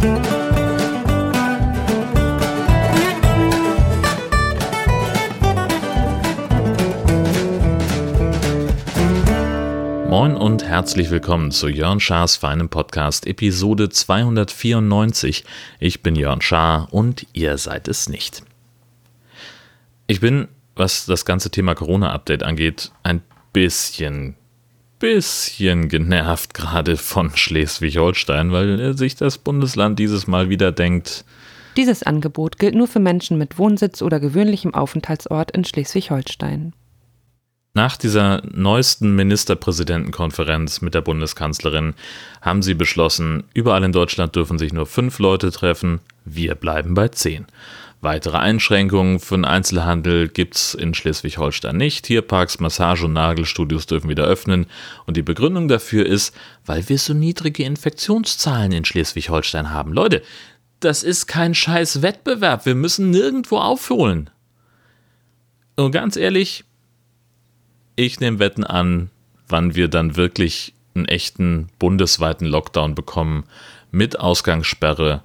Moin 0.00 0.12
und 10.36 10.64
herzlich 10.64 11.10
willkommen 11.10 11.50
zu 11.50 11.68
Jörn 11.68 12.00
Schars 12.00 12.36
feinem 12.36 12.70
Podcast 12.70 13.26
Episode 13.26 13.90
294. 13.90 15.44
Ich 15.80 16.02
bin 16.02 16.16
Jörn 16.16 16.40
Schaar 16.40 16.88
und 16.92 17.26
ihr 17.34 17.58
seid 17.58 17.86
es 17.86 18.08
nicht. 18.08 18.42
Ich 20.06 20.20
bin, 20.20 20.48
was 20.76 21.04
das 21.04 21.26
ganze 21.26 21.50
Thema 21.50 21.74
Corona-Update 21.74 22.42
angeht, 22.42 22.90
ein 23.02 23.20
bisschen, 23.52 24.36
bisschen 25.00 25.88
genervt 25.88 26.54
gerade 26.54 26.96
von 26.96 27.34
Schleswig-Holstein, 27.34 28.52
weil 28.52 28.96
sich 28.96 29.16
das 29.16 29.38
Bundesland 29.38 29.98
dieses 29.98 30.28
Mal 30.28 30.48
wieder 30.48 30.70
denkt, 30.70 31.24
dieses 31.76 32.02
Angebot 32.02 32.58
gilt 32.58 32.74
nur 32.74 32.88
für 32.88 32.98
Menschen 32.98 33.38
mit 33.38 33.58
Wohnsitz 33.58 34.02
oder 34.02 34.20
gewöhnlichem 34.20 34.74
Aufenthaltsort 34.74 35.52
in 35.52 35.64
Schleswig-Holstein. 35.64 36.72
Nach 37.72 37.96
dieser 37.96 38.42
neuesten 38.50 39.14
Ministerpräsidentenkonferenz 39.14 40.80
mit 40.80 40.94
der 40.94 41.02
Bundeskanzlerin 41.02 41.94
haben 42.40 42.62
sie 42.62 42.74
beschlossen, 42.74 43.44
überall 43.54 43.84
in 43.84 43.92
Deutschland 43.92 44.34
dürfen 44.34 44.58
sich 44.58 44.72
nur 44.72 44.86
fünf 44.86 45.20
Leute 45.20 45.52
treffen, 45.52 46.00
wir 46.24 46.56
bleiben 46.56 46.94
bei 46.94 47.08
zehn. 47.08 47.46
Weitere 48.02 48.38
Einschränkungen 48.38 49.20
für 49.20 49.34
den 49.34 49.44
Einzelhandel 49.44 50.28
gibt 50.28 50.56
es 50.56 50.72
in 50.74 50.94
Schleswig-Holstein 50.94 51.76
nicht. 51.76 52.06
Tierparks, 52.06 52.58
Massage- 52.58 53.04
und 53.04 53.12
Nagelstudios 53.12 53.84
dürfen 53.84 54.08
wieder 54.08 54.24
öffnen. 54.24 54.66
Und 55.04 55.18
die 55.18 55.22
Begründung 55.22 55.68
dafür 55.68 56.06
ist, 56.06 56.34
weil 56.64 56.88
wir 56.88 56.96
so 56.96 57.12
niedrige 57.12 57.64
Infektionszahlen 57.64 58.72
in 58.72 58.86
Schleswig-Holstein 58.86 59.70
haben. 59.70 59.92
Leute, 59.92 60.22
das 60.80 61.02
ist 61.02 61.26
kein 61.26 61.54
scheiß 61.54 62.00
Wettbewerb. 62.00 62.64
Wir 62.64 62.74
müssen 62.74 63.10
nirgendwo 63.10 63.58
aufholen. 63.58 64.30
Und 65.76 65.92
ganz 65.92 66.16
ehrlich, 66.16 66.64
ich 67.96 68.18
nehme 68.18 68.38
Wetten 68.38 68.64
an, 68.64 69.10
wann 69.46 69.74
wir 69.74 69.88
dann 69.88 70.16
wirklich 70.16 70.72
einen 70.94 71.04
echten 71.04 71.68
bundesweiten 71.78 72.46
Lockdown 72.46 72.94
bekommen 72.94 73.44
mit 73.90 74.18
Ausgangssperre 74.18 75.22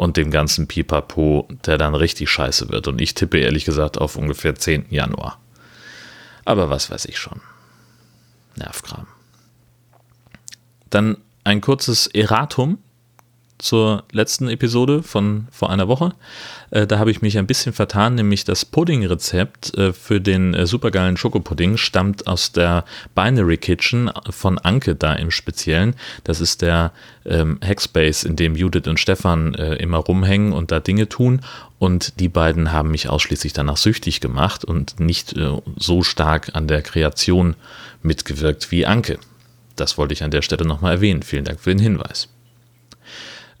und 0.00 0.16
dem 0.16 0.30
ganzen 0.30 0.66
Pipapo, 0.66 1.46
der 1.66 1.76
dann 1.76 1.94
richtig 1.94 2.30
scheiße 2.30 2.70
wird. 2.70 2.88
Und 2.88 3.02
ich 3.02 3.12
tippe 3.12 3.38
ehrlich 3.38 3.66
gesagt 3.66 3.98
auf 3.98 4.16
ungefähr 4.16 4.54
10. 4.54 4.86
Januar. 4.88 5.38
Aber 6.46 6.70
was 6.70 6.90
weiß 6.90 7.04
ich 7.04 7.18
schon. 7.18 7.42
Nervkram. 8.56 9.06
Dann 10.88 11.18
ein 11.44 11.60
kurzes 11.60 12.06
Erratum 12.06 12.78
zur 13.60 14.04
letzten 14.12 14.48
Episode 14.48 15.02
von 15.02 15.46
vor 15.50 15.70
einer 15.70 15.88
Woche. 15.88 16.12
Äh, 16.70 16.86
da 16.86 16.98
habe 16.98 17.10
ich 17.10 17.22
mich 17.22 17.38
ein 17.38 17.46
bisschen 17.46 17.72
vertan, 17.72 18.14
nämlich 18.14 18.44
das 18.44 18.64
Pudding-Rezept 18.64 19.76
äh, 19.76 19.92
für 19.92 20.20
den 20.20 20.54
äh, 20.54 20.66
supergeilen 20.66 21.16
Schokopudding 21.16 21.76
stammt 21.76 22.26
aus 22.26 22.52
der 22.52 22.84
Binary 23.14 23.58
Kitchen 23.58 24.10
von 24.30 24.58
Anke 24.58 24.94
da 24.94 25.14
im 25.14 25.30
Speziellen. 25.30 25.94
Das 26.24 26.40
ist 26.40 26.62
der 26.62 26.92
ähm, 27.24 27.58
Hackspace, 27.62 28.24
in 28.24 28.36
dem 28.36 28.56
Judith 28.56 28.86
und 28.86 28.98
Stefan 28.98 29.54
äh, 29.54 29.74
immer 29.76 29.98
rumhängen 29.98 30.52
und 30.52 30.70
da 30.70 30.80
Dinge 30.80 31.08
tun. 31.08 31.40
Und 31.78 32.20
die 32.20 32.28
beiden 32.28 32.72
haben 32.72 32.90
mich 32.90 33.08
ausschließlich 33.08 33.52
danach 33.52 33.76
süchtig 33.76 34.20
gemacht 34.20 34.64
und 34.64 35.00
nicht 35.00 35.36
äh, 35.36 35.60
so 35.76 36.02
stark 36.02 36.50
an 36.54 36.66
der 36.68 36.82
Kreation 36.82 37.56
mitgewirkt 38.02 38.70
wie 38.70 38.86
Anke. 38.86 39.18
Das 39.76 39.96
wollte 39.96 40.12
ich 40.12 40.22
an 40.22 40.30
der 40.30 40.42
Stelle 40.42 40.66
nochmal 40.66 40.94
erwähnen. 40.94 41.22
Vielen 41.22 41.44
Dank 41.44 41.60
für 41.60 41.70
den 41.70 41.78
Hinweis. 41.78 42.28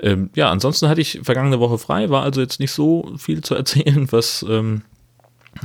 Ähm, 0.00 0.30
ja, 0.34 0.50
ansonsten 0.50 0.88
hatte 0.88 1.00
ich 1.00 1.20
vergangene 1.22 1.60
Woche 1.60 1.78
frei, 1.78 2.10
war 2.10 2.22
also 2.22 2.40
jetzt 2.40 2.60
nicht 2.60 2.72
so 2.72 3.12
viel 3.18 3.42
zu 3.42 3.54
erzählen, 3.54 4.10
was 4.10 4.44
ähm, 4.48 4.82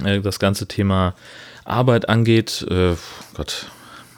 äh, 0.03 0.19
das 0.19 0.39
ganze 0.39 0.67
Thema 0.67 1.15
Arbeit 1.63 2.09
angeht. 2.09 2.65
Äh, 2.69 2.95
Gott, 3.35 3.67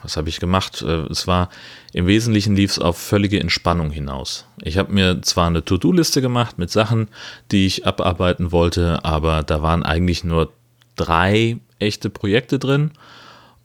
was 0.02 0.18
habe 0.18 0.30
ich 0.30 0.40
gemacht? 0.40 0.82
Äh, 0.82 1.06
es 1.10 1.28
war 1.28 1.50
im 1.94 2.08
Wesentlichen 2.08 2.56
lief 2.56 2.72
es 2.72 2.80
auf 2.80 2.98
völlige 2.98 3.40
Entspannung 3.40 3.92
hinaus. 3.92 4.46
Ich 4.62 4.78
habe 4.78 4.94
mir 4.94 5.22
zwar 5.22 5.48
eine 5.48 5.64
To-Do-Liste 5.64 6.22
gemacht 6.22 6.58
mit 6.58 6.70
Sachen, 6.70 7.10
die 7.52 7.66
ich 7.66 7.86
abarbeiten 7.86 8.52
wollte, 8.52 9.04
aber 9.04 9.44
da 9.44 9.62
waren 9.62 9.84
eigentlich 9.84 10.24
nur 10.24 10.52
drei 10.96 11.58
echte 11.80 12.10
Projekte 12.10 12.60
drin 12.60 12.92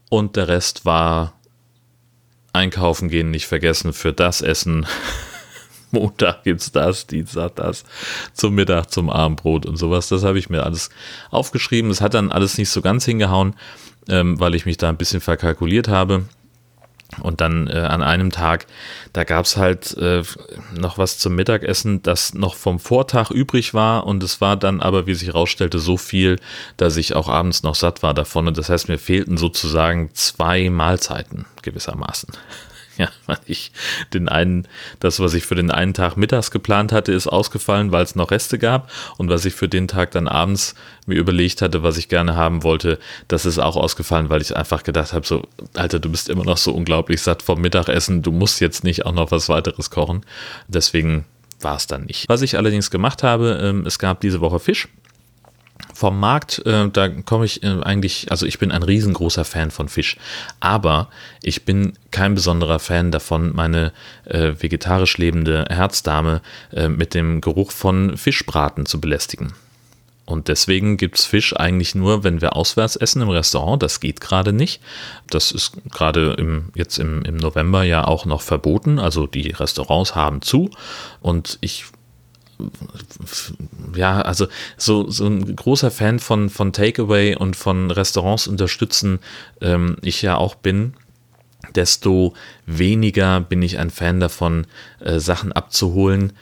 und 0.08 0.36
der 0.36 0.48
Rest 0.48 0.84
war 0.84 1.34
einkaufen 2.52 3.08
gehen 3.08 3.30
nicht 3.30 3.46
vergessen 3.46 3.92
für 3.92 4.12
das 4.12 4.42
Essen, 4.42 4.86
Montag 5.92 6.42
gibt's 6.42 6.72
das, 6.72 7.06
Dienstag 7.06 7.56
das, 7.56 7.84
zum 8.32 8.54
Mittag, 8.54 8.90
zum 8.90 9.10
Abendbrot 9.10 9.66
und 9.66 9.76
sowas. 9.76 10.08
Das 10.08 10.24
habe 10.24 10.38
ich 10.38 10.50
mir 10.50 10.64
alles 10.64 10.90
aufgeschrieben. 11.30 11.90
Es 11.90 12.00
hat 12.00 12.14
dann 12.14 12.32
alles 12.32 12.58
nicht 12.58 12.70
so 12.70 12.80
ganz 12.80 13.04
hingehauen, 13.04 13.54
ähm, 14.08 14.40
weil 14.40 14.54
ich 14.54 14.66
mich 14.66 14.78
da 14.78 14.88
ein 14.88 14.96
bisschen 14.96 15.20
verkalkuliert 15.20 15.88
habe. 15.88 16.24
Und 17.20 17.42
dann 17.42 17.68
äh, 17.68 17.72
an 17.72 18.02
einem 18.02 18.30
Tag, 18.30 18.66
da 19.12 19.24
gab 19.24 19.44
es 19.44 19.58
halt 19.58 19.96
äh, 19.98 20.22
noch 20.74 20.96
was 20.96 21.18
zum 21.18 21.34
Mittagessen, 21.34 22.02
das 22.02 22.32
noch 22.32 22.54
vom 22.54 22.78
Vortag 22.78 23.30
übrig 23.30 23.74
war. 23.74 24.06
Und 24.06 24.22
es 24.22 24.40
war 24.40 24.56
dann 24.56 24.80
aber, 24.80 25.06
wie 25.06 25.14
sich 25.14 25.28
herausstellte, 25.28 25.78
so 25.78 25.98
viel, 25.98 26.38
dass 26.78 26.96
ich 26.96 27.14
auch 27.14 27.28
abends 27.28 27.62
noch 27.62 27.74
satt 27.74 28.02
war 28.02 28.14
davon. 28.14 28.48
Und 28.48 28.56
das 28.56 28.70
heißt, 28.70 28.88
mir 28.88 28.98
fehlten 28.98 29.36
sozusagen 29.36 30.10
zwei 30.14 30.70
Mahlzeiten 30.70 31.44
gewissermaßen. 31.60 32.30
Ja, 32.98 33.08
weil 33.26 33.38
ich 33.46 33.72
den 34.12 34.28
einen, 34.28 34.68
das, 35.00 35.18
was 35.18 35.34
ich 35.34 35.44
für 35.44 35.54
den 35.54 35.70
einen 35.70 35.94
Tag 35.94 36.16
mittags 36.16 36.50
geplant 36.50 36.92
hatte, 36.92 37.12
ist 37.12 37.26
ausgefallen, 37.26 37.90
weil 37.90 38.04
es 38.04 38.14
noch 38.16 38.30
Reste 38.30 38.58
gab. 38.58 38.90
Und 39.16 39.30
was 39.30 39.44
ich 39.44 39.54
für 39.54 39.68
den 39.68 39.88
Tag 39.88 40.10
dann 40.10 40.28
abends 40.28 40.74
mir 41.06 41.14
überlegt 41.14 41.62
hatte, 41.62 41.82
was 41.82 41.96
ich 41.96 42.08
gerne 42.08 42.36
haben 42.36 42.62
wollte, 42.62 42.98
das 43.28 43.46
ist 43.46 43.58
auch 43.58 43.76
ausgefallen, 43.76 44.28
weil 44.28 44.42
ich 44.42 44.54
einfach 44.54 44.82
gedacht 44.82 45.12
habe, 45.14 45.26
so, 45.26 45.42
Alter, 45.74 46.00
du 46.00 46.10
bist 46.10 46.28
immer 46.28 46.44
noch 46.44 46.58
so 46.58 46.72
unglaublich 46.72 47.22
satt 47.22 47.42
vom 47.42 47.60
Mittagessen, 47.60 48.22
du 48.22 48.30
musst 48.30 48.60
jetzt 48.60 48.84
nicht 48.84 49.06
auch 49.06 49.12
noch 49.12 49.30
was 49.30 49.48
weiteres 49.48 49.90
kochen. 49.90 50.24
Deswegen 50.68 51.24
war 51.60 51.76
es 51.76 51.86
dann 51.86 52.04
nicht. 52.04 52.28
Was 52.28 52.42
ich 52.42 52.56
allerdings 52.56 52.90
gemacht 52.90 53.22
habe, 53.22 53.58
ähm, 53.62 53.86
es 53.86 53.98
gab 53.98 54.20
diese 54.20 54.40
Woche 54.40 54.58
Fisch 54.58 54.88
vom 55.94 56.18
Markt, 56.18 56.64
äh, 56.66 56.88
da 56.88 57.08
komme 57.08 57.44
ich 57.44 57.62
äh, 57.62 57.80
eigentlich, 57.82 58.30
also 58.30 58.46
ich 58.46 58.58
bin 58.58 58.72
ein 58.72 58.82
riesengroßer 58.82 59.44
Fan 59.44 59.70
von 59.70 59.88
Fisch, 59.88 60.16
aber 60.60 61.08
ich 61.42 61.64
bin 61.64 61.94
kein 62.10 62.34
besonderer 62.34 62.78
Fan 62.78 63.10
davon, 63.10 63.54
meine 63.54 63.92
äh, 64.24 64.52
vegetarisch 64.58 65.18
lebende 65.18 65.66
Herzdame 65.68 66.40
äh, 66.72 66.88
mit 66.88 67.14
dem 67.14 67.40
Geruch 67.40 67.70
von 67.70 68.16
Fischbraten 68.16 68.86
zu 68.86 69.00
belästigen. 69.00 69.52
Und 70.24 70.48
deswegen 70.48 70.96
gibt 70.96 71.18
es 71.18 71.24
Fisch 71.24 71.54
eigentlich 71.56 71.94
nur, 71.94 72.22
wenn 72.24 72.40
wir 72.40 72.54
auswärts 72.54 72.96
essen 72.96 73.22
im 73.22 73.28
Restaurant. 73.28 73.82
Das 73.82 74.00
geht 74.00 74.20
gerade 74.20 74.52
nicht. 74.52 74.80
Das 75.28 75.50
ist 75.50 75.72
gerade 75.90 76.34
im, 76.38 76.70
jetzt 76.74 76.98
im, 76.98 77.22
im 77.24 77.36
November 77.36 77.82
ja 77.82 78.06
auch 78.06 78.24
noch 78.24 78.40
verboten. 78.40 78.98
Also 78.98 79.26
die 79.26 79.50
Restaurants 79.50 80.14
haben 80.14 80.40
zu. 80.40 80.70
Und 81.20 81.58
ich 81.60 81.86
ja, 83.94 84.20
also 84.22 84.46
so, 84.76 85.10
so 85.10 85.26
ein 85.26 85.56
großer 85.56 85.90
Fan 85.90 86.18
von, 86.18 86.50
von 86.50 86.72
Takeaway 86.72 87.36
und 87.36 87.56
von 87.56 87.90
Restaurants 87.90 88.46
unterstützen 88.46 89.18
ähm, 89.60 89.96
ich 90.02 90.22
ja 90.22 90.36
auch 90.36 90.54
bin, 90.54 90.94
desto 91.74 92.34
weniger 92.66 93.40
bin 93.40 93.62
ich 93.62 93.78
ein 93.78 93.90
Fan 93.90 94.20
davon, 94.20 94.66
äh, 95.00 95.18
Sachen 95.18 95.52
abzuholen, 95.52 96.32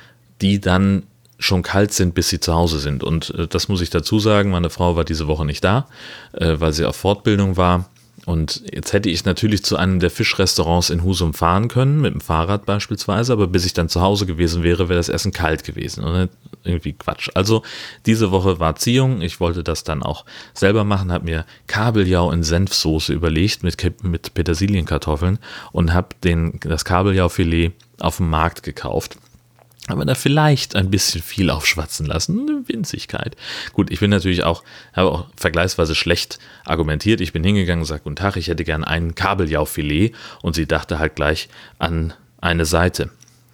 die 0.40 0.60
dann 0.60 1.04
schon 1.38 1.62
kalt 1.62 1.92
sind, 1.92 2.14
bis 2.14 2.28
sie 2.28 2.40
zu 2.40 2.54
Hause 2.54 2.78
sind. 2.78 3.02
Und 3.02 3.30
äh, 3.30 3.48
das 3.48 3.68
muss 3.68 3.80
ich 3.80 3.90
dazu 3.90 4.18
sagen, 4.18 4.50
meine 4.50 4.70
Frau 4.70 4.96
war 4.96 5.04
diese 5.04 5.26
Woche 5.26 5.44
nicht 5.44 5.64
da, 5.64 5.86
äh, 6.32 6.56
weil 6.58 6.72
sie 6.72 6.84
auf 6.84 6.96
Fortbildung 6.96 7.56
war. 7.56 7.90
Und 8.26 8.62
jetzt 8.72 8.92
hätte 8.92 9.08
ich 9.08 9.24
natürlich 9.24 9.64
zu 9.64 9.76
einem 9.76 10.00
der 10.00 10.10
Fischrestaurants 10.10 10.90
in 10.90 11.02
Husum 11.02 11.34
fahren 11.34 11.68
können, 11.68 12.00
mit 12.00 12.12
dem 12.12 12.20
Fahrrad 12.20 12.66
beispielsweise, 12.66 13.32
aber 13.32 13.46
bis 13.46 13.64
ich 13.64 13.72
dann 13.72 13.88
zu 13.88 14.00
Hause 14.00 14.26
gewesen 14.26 14.62
wäre, 14.62 14.88
wäre 14.88 14.98
das 14.98 15.08
Essen 15.08 15.32
kalt 15.32 15.64
gewesen. 15.64 16.04
Und 16.04 16.30
irgendwie 16.64 16.92
Quatsch. 16.92 17.30
Also 17.34 17.62
diese 18.06 18.30
Woche 18.30 18.60
war 18.60 18.76
Ziehung. 18.76 19.22
Ich 19.22 19.40
wollte 19.40 19.64
das 19.64 19.84
dann 19.84 20.02
auch 20.02 20.24
selber 20.54 20.84
machen, 20.84 21.12
habe 21.12 21.24
mir 21.24 21.46
Kabeljau 21.66 22.30
in 22.30 22.42
Senfsoße 22.42 23.12
überlegt 23.12 23.62
mit, 23.62 24.02
mit 24.02 24.34
Petersilienkartoffeln 24.34 25.38
und 25.72 25.94
habe 25.94 26.08
das 26.60 26.84
Kabeljaufilet 26.84 27.72
auf 27.98 28.18
dem 28.18 28.30
Markt 28.30 28.62
gekauft 28.62 29.16
aber 29.90 30.04
da 30.04 30.14
vielleicht 30.14 30.76
ein 30.76 30.90
bisschen 30.90 31.22
viel 31.22 31.50
aufschwatzen 31.50 32.06
lassen. 32.06 32.48
Eine 32.48 32.68
Winzigkeit. 32.68 33.36
Gut, 33.72 33.90
ich 33.90 34.00
bin 34.00 34.10
natürlich 34.10 34.44
auch, 34.44 34.62
habe 34.92 35.10
auch 35.10 35.26
vergleichsweise 35.36 35.94
schlecht 35.94 36.38
argumentiert. 36.64 37.20
Ich 37.20 37.32
bin 37.32 37.44
hingegangen 37.44 37.82
und 37.82 37.86
sagte, 37.86 38.04
guten 38.04 38.16
Tag, 38.16 38.36
ich 38.36 38.48
hätte 38.48 38.64
gern 38.64 38.84
ein 38.84 39.14
Kabeljaufilet 39.14 40.14
und 40.42 40.54
sie 40.54 40.66
dachte 40.66 40.98
halt 40.98 41.16
gleich 41.16 41.48
an 41.78 42.12
eine 42.40 42.64
Seite. 42.64 43.10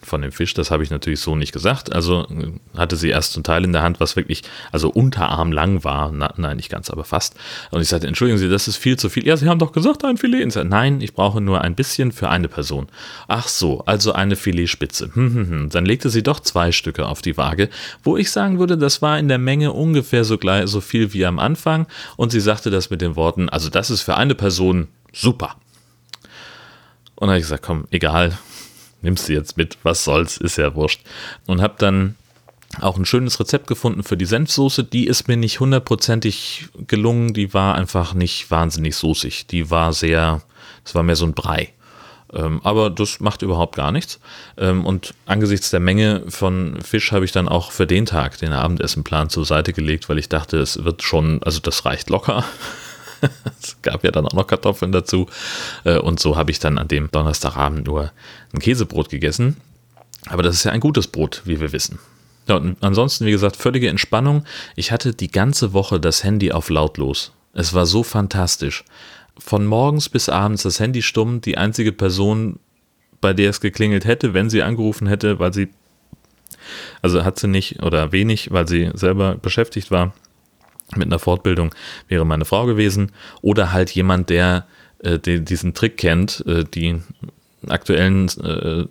Von 0.07 0.23
dem 0.23 0.33
Fisch. 0.33 0.55
Das 0.55 0.71
habe 0.71 0.83
ich 0.83 0.91
natürlich 0.91 1.21
so 1.21 1.37
nicht 1.37 1.53
gesagt. 1.53 1.93
Also 1.93 2.27
äh, 2.31 2.79
hatte 2.79 2.97
sie 2.97 3.09
erst 3.09 3.37
ein 3.37 3.45
Teil 3.45 3.65
in 3.65 3.73
der 3.73 3.83
Hand, 3.83 4.01
was 4.01 4.17
wirklich, 4.17 4.43
also 4.73 4.89
unterarmlang 4.89 5.85
war. 5.85 6.11
Na, 6.13 6.33
nein, 6.37 6.57
nicht 6.57 6.71
ganz, 6.71 6.91
aber 6.91 7.05
fast. 7.05 7.35
Und 7.71 7.83
ich 7.83 7.89
sagte, 7.89 8.07
entschuldigen 8.07 8.39
Sie, 8.39 8.49
das 8.49 8.69
ist 8.69 8.77
viel 8.77 8.97
zu 8.99 9.09
viel. 9.09 9.27
Ja, 9.27 9.37
Sie 9.37 9.49
haben 9.49 9.59
doch 9.59 9.73
gesagt, 9.73 10.05
ein 10.05 10.17
Filet. 10.17 10.45
Und 10.45 10.51
sagte, 10.51 10.69
nein, 10.69 11.01
ich 11.01 11.15
brauche 11.15 11.41
nur 11.41 11.61
ein 11.61 11.75
bisschen 11.75 12.13
für 12.13 12.29
eine 12.29 12.49
Person. 12.49 12.89
Ach 13.29 13.49
so, 13.49 13.81
also 13.85 14.13
eine 14.13 14.37
Filetspitze. 14.37 15.11
Hm, 15.15 15.35
hm, 15.35 15.51
hm. 15.51 15.71
Dann 15.71 15.85
legte 15.85 16.11
sie 16.11 16.23
doch 16.23 16.41
zwei 16.41 16.73
Stücke 16.73 17.07
auf 17.07 17.23
die 17.23 17.37
Waage, 17.37 17.69
wo 18.03 18.17
ich 18.17 18.31
sagen 18.31 18.59
würde, 18.59 18.79
das 18.79 19.03
war 19.03 19.19
in 19.19 19.29
der 19.29 19.39
Menge 19.39 19.73
ungefähr 19.73 20.25
so, 20.25 20.39
gleich, 20.39 20.69
so 20.69 20.81
viel 20.81 21.13
wie 21.13 21.27
am 21.27 21.39
Anfang. 21.39 21.87
Und 22.17 22.31
sie 22.33 22.41
sagte 22.41 22.71
das 22.71 22.91
mit 22.91 23.01
den 23.01 23.17
Worten, 23.17 23.49
also 23.49 23.69
das 23.69 23.91
ist 23.91 24.03
für 24.03 24.17
eine 24.17 24.35
Person 24.35 24.89
super. 25.13 25.57
Und 27.17 27.23
dann 27.23 27.31
habe 27.31 27.39
ich 27.39 27.45
gesagt, 27.45 27.65
komm, 27.65 27.87
egal, 27.91 28.39
nimmst 29.07 29.29
du 29.29 29.33
jetzt 29.33 29.57
mit, 29.57 29.79
was 29.83 30.05
soll's, 30.05 30.37
ist 30.37 30.59
ja 30.59 30.75
wurscht. 30.75 31.01
Und 31.47 31.63
habe 31.63 31.77
dann 31.79 32.17
auch 32.81 32.99
ein 32.99 33.07
schönes 33.07 33.41
Rezept 33.41 33.69
gefunden 33.69 34.03
für 34.03 34.17
die 34.17 34.27
Senfsoße. 34.27 34.85
Die 34.85 35.07
ist 35.07 35.29
mir 35.29 35.37
nicht 35.37 35.61
hundertprozentig 35.61 36.69
gelungen. 36.87 37.33
Die 37.33 37.55
war 37.55 37.77
einfach 37.77 38.13
nicht 38.13 38.51
wahnsinnig 38.51 38.97
soßig. 38.97 39.47
Die 39.47 39.71
war 39.71 39.93
sehr, 39.93 40.43
es 40.85 40.95
war 40.95 41.03
mehr 41.03 41.17
so 41.17 41.25
ein 41.25 41.33
Brei. 41.33 41.73
Ähm, 42.33 42.61
aber 42.65 42.91
das 42.91 43.21
macht 43.21 43.43
überhaupt 43.43 43.77
gar 43.77 43.93
nichts. 43.93 44.19
Ähm, 44.59 44.85
und 44.85 45.15
angesichts 45.27 45.71
der 45.71 45.81
Menge 45.81 46.25
von 46.29 46.79
Fisch 46.83 47.13
habe 47.13 47.25
ich 47.25 47.33
dann 47.33 47.49
auch 47.49 47.71
für 47.71 47.87
den 47.87 48.05
Tag 48.05 48.39
den 48.39 48.53
Abendessenplan 48.53 49.31
zur 49.31 49.45
Seite 49.45 49.73
gelegt, 49.73 50.09
weil 50.09 50.19
ich 50.19 50.29
dachte, 50.29 50.59
es 50.59 50.83
wird 50.85 51.03
schon, 51.03 51.43
also 51.45 51.61
das 51.61 51.85
reicht 51.85 52.11
locker. 52.11 52.45
es 53.63 53.81
gab 53.83 54.05
ja 54.05 54.11
dann 54.11 54.27
auch 54.27 54.33
noch 54.33 54.47
Kartoffeln 54.47 54.93
dazu. 54.93 55.27
Äh, 55.85 55.99
und 55.99 56.21
so 56.21 56.37
habe 56.37 56.51
ich 56.51 56.59
dann 56.59 56.79
an 56.79 56.89
dem 56.89 57.11
Donnerstagabend 57.11 57.87
nur 57.87 58.13
ein 58.53 58.59
Käsebrot 58.61 59.09
gegessen. 59.09 59.57
Aber 60.27 60.43
das 60.43 60.57
ist 60.57 60.65
ja 60.65 60.73
ein 60.73 60.81
gutes 60.81 61.07
Brot, 61.07 61.43
wie 61.45 61.61
wir 61.61 61.73
wissen. 61.73 61.99
Ja, 62.49 62.57
und 62.57 62.77
ansonsten, 62.81 63.27
wie 63.27 63.33
gesagt, 63.33 63.57
völlige 63.57 63.89
Entspannung. 63.89 64.45
Ich 64.77 64.93
hatte 64.93 65.15
die 65.15 65.31
ganze 65.31 65.73
Woche 65.73 65.99
das 65.99 66.25
Handy 66.25 66.53
auf 66.53 66.71
lautlos. 66.71 67.33
Es 67.55 67.75
war 67.75 67.87
so 67.87 68.03
fantastisch. 68.03 68.85
Von 69.39 69.67
morgens 69.67 70.09
bis 70.09 70.29
abends 70.29 70.63
das 70.63 70.81
Handy 70.81 71.03
stumm. 71.03 71.41
Die 71.41 71.59
einzige 71.59 71.93
Person, 71.93 72.59
bei 73.21 73.33
der 73.33 73.51
es 73.51 73.61
geklingelt 73.61 74.05
hätte, 74.05 74.35
wenn 74.35 74.51
sie 74.51 74.63
angerufen 74.63 75.07
hätte, 75.07 75.39
weil 75.39 75.53
sie, 75.53 75.69
also 77.03 77.25
hat 77.25 77.39
sie 77.39 77.49
nicht 77.49 77.83
oder 77.83 78.13
wenig, 78.13 78.51
weil 78.53 78.69
sie 78.69 78.91
selber 78.95 79.37
beschäftigt 79.37 79.91
war, 79.91 80.13
mit 80.95 81.07
einer 81.07 81.19
Fortbildung 81.19 81.75
wäre 82.09 82.25
meine 82.25 82.45
Frau 82.45 82.67
gewesen 82.67 83.13
oder 83.43 83.73
halt 83.73 83.91
jemand, 83.91 84.31
der 84.31 84.67
äh, 85.01 85.19
die, 85.19 85.45
diesen 85.45 85.75
Trick 85.75 85.97
kennt, 85.97 86.45
äh, 86.47 86.65
die 86.65 87.01
aktuellen 87.69 88.29
äh, 88.43 88.85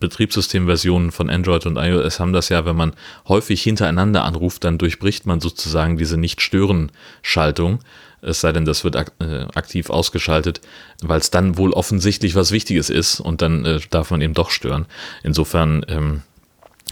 Betriebssystemversionen 0.00 1.12
von 1.12 1.28
Android 1.28 1.66
und 1.66 1.76
iOS 1.76 2.20
haben 2.20 2.32
das 2.32 2.48
ja, 2.48 2.64
wenn 2.64 2.76
man 2.76 2.92
häufig 3.28 3.62
hintereinander 3.62 4.24
anruft, 4.24 4.64
dann 4.64 4.78
durchbricht 4.78 5.26
man 5.26 5.40
sozusagen 5.40 5.96
diese 5.96 6.16
Nicht-Stören-Schaltung. 6.16 7.80
Es 8.22 8.40
sei 8.40 8.52
denn, 8.52 8.64
das 8.64 8.84
wird 8.84 8.96
ak 8.96 9.12
äh, 9.20 9.46
aktiv 9.54 9.90
ausgeschaltet, 9.90 10.60
weil 11.02 11.20
es 11.20 11.30
dann 11.30 11.58
wohl 11.58 11.72
offensichtlich 11.72 12.34
was 12.34 12.52
Wichtiges 12.52 12.88
ist 12.88 13.20
und 13.20 13.42
dann 13.42 13.64
äh, 13.64 13.80
darf 13.90 14.10
man 14.10 14.20
eben 14.20 14.34
doch 14.34 14.50
stören. 14.50 14.86
Insofern 15.24 15.84
ähm, 15.88 16.22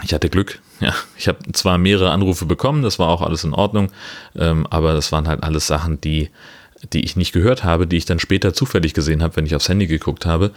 ich 0.02 0.14
hatte 0.14 0.28
Glück. 0.28 0.60
Ja, 0.80 0.94
ich 1.18 1.28
habe 1.28 1.40
zwar 1.52 1.76
mehrere 1.76 2.10
Anrufe 2.10 2.46
bekommen, 2.46 2.80
das 2.80 2.98
war 2.98 3.08
auch 3.08 3.20
alles 3.20 3.44
in 3.44 3.52
Ordnung, 3.52 3.92
ähm, 4.34 4.66
aber 4.70 4.94
das 4.94 5.12
waren 5.12 5.28
halt 5.28 5.42
alles 5.42 5.66
Sachen, 5.66 6.00
die, 6.00 6.30
die 6.94 7.04
ich 7.04 7.16
nicht 7.16 7.32
gehört 7.32 7.64
habe, 7.64 7.86
die 7.86 7.98
ich 7.98 8.06
dann 8.06 8.18
später 8.18 8.54
zufällig 8.54 8.94
gesehen 8.94 9.22
habe, 9.22 9.36
wenn 9.36 9.44
ich 9.44 9.54
aufs 9.54 9.68
Handy 9.68 9.86
geguckt 9.86 10.24
habe. 10.24 10.52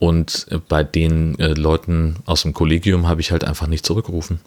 Und 0.00 0.48
äh, 0.50 0.58
bei 0.58 0.82
den 0.82 1.38
äh, 1.38 1.54
Leuten 1.54 2.16
aus 2.26 2.42
dem 2.42 2.54
Kollegium 2.54 3.06
habe 3.06 3.20
ich 3.20 3.30
halt 3.30 3.44
einfach 3.44 3.68
nicht 3.68 3.86
zurückgerufen, 3.86 4.40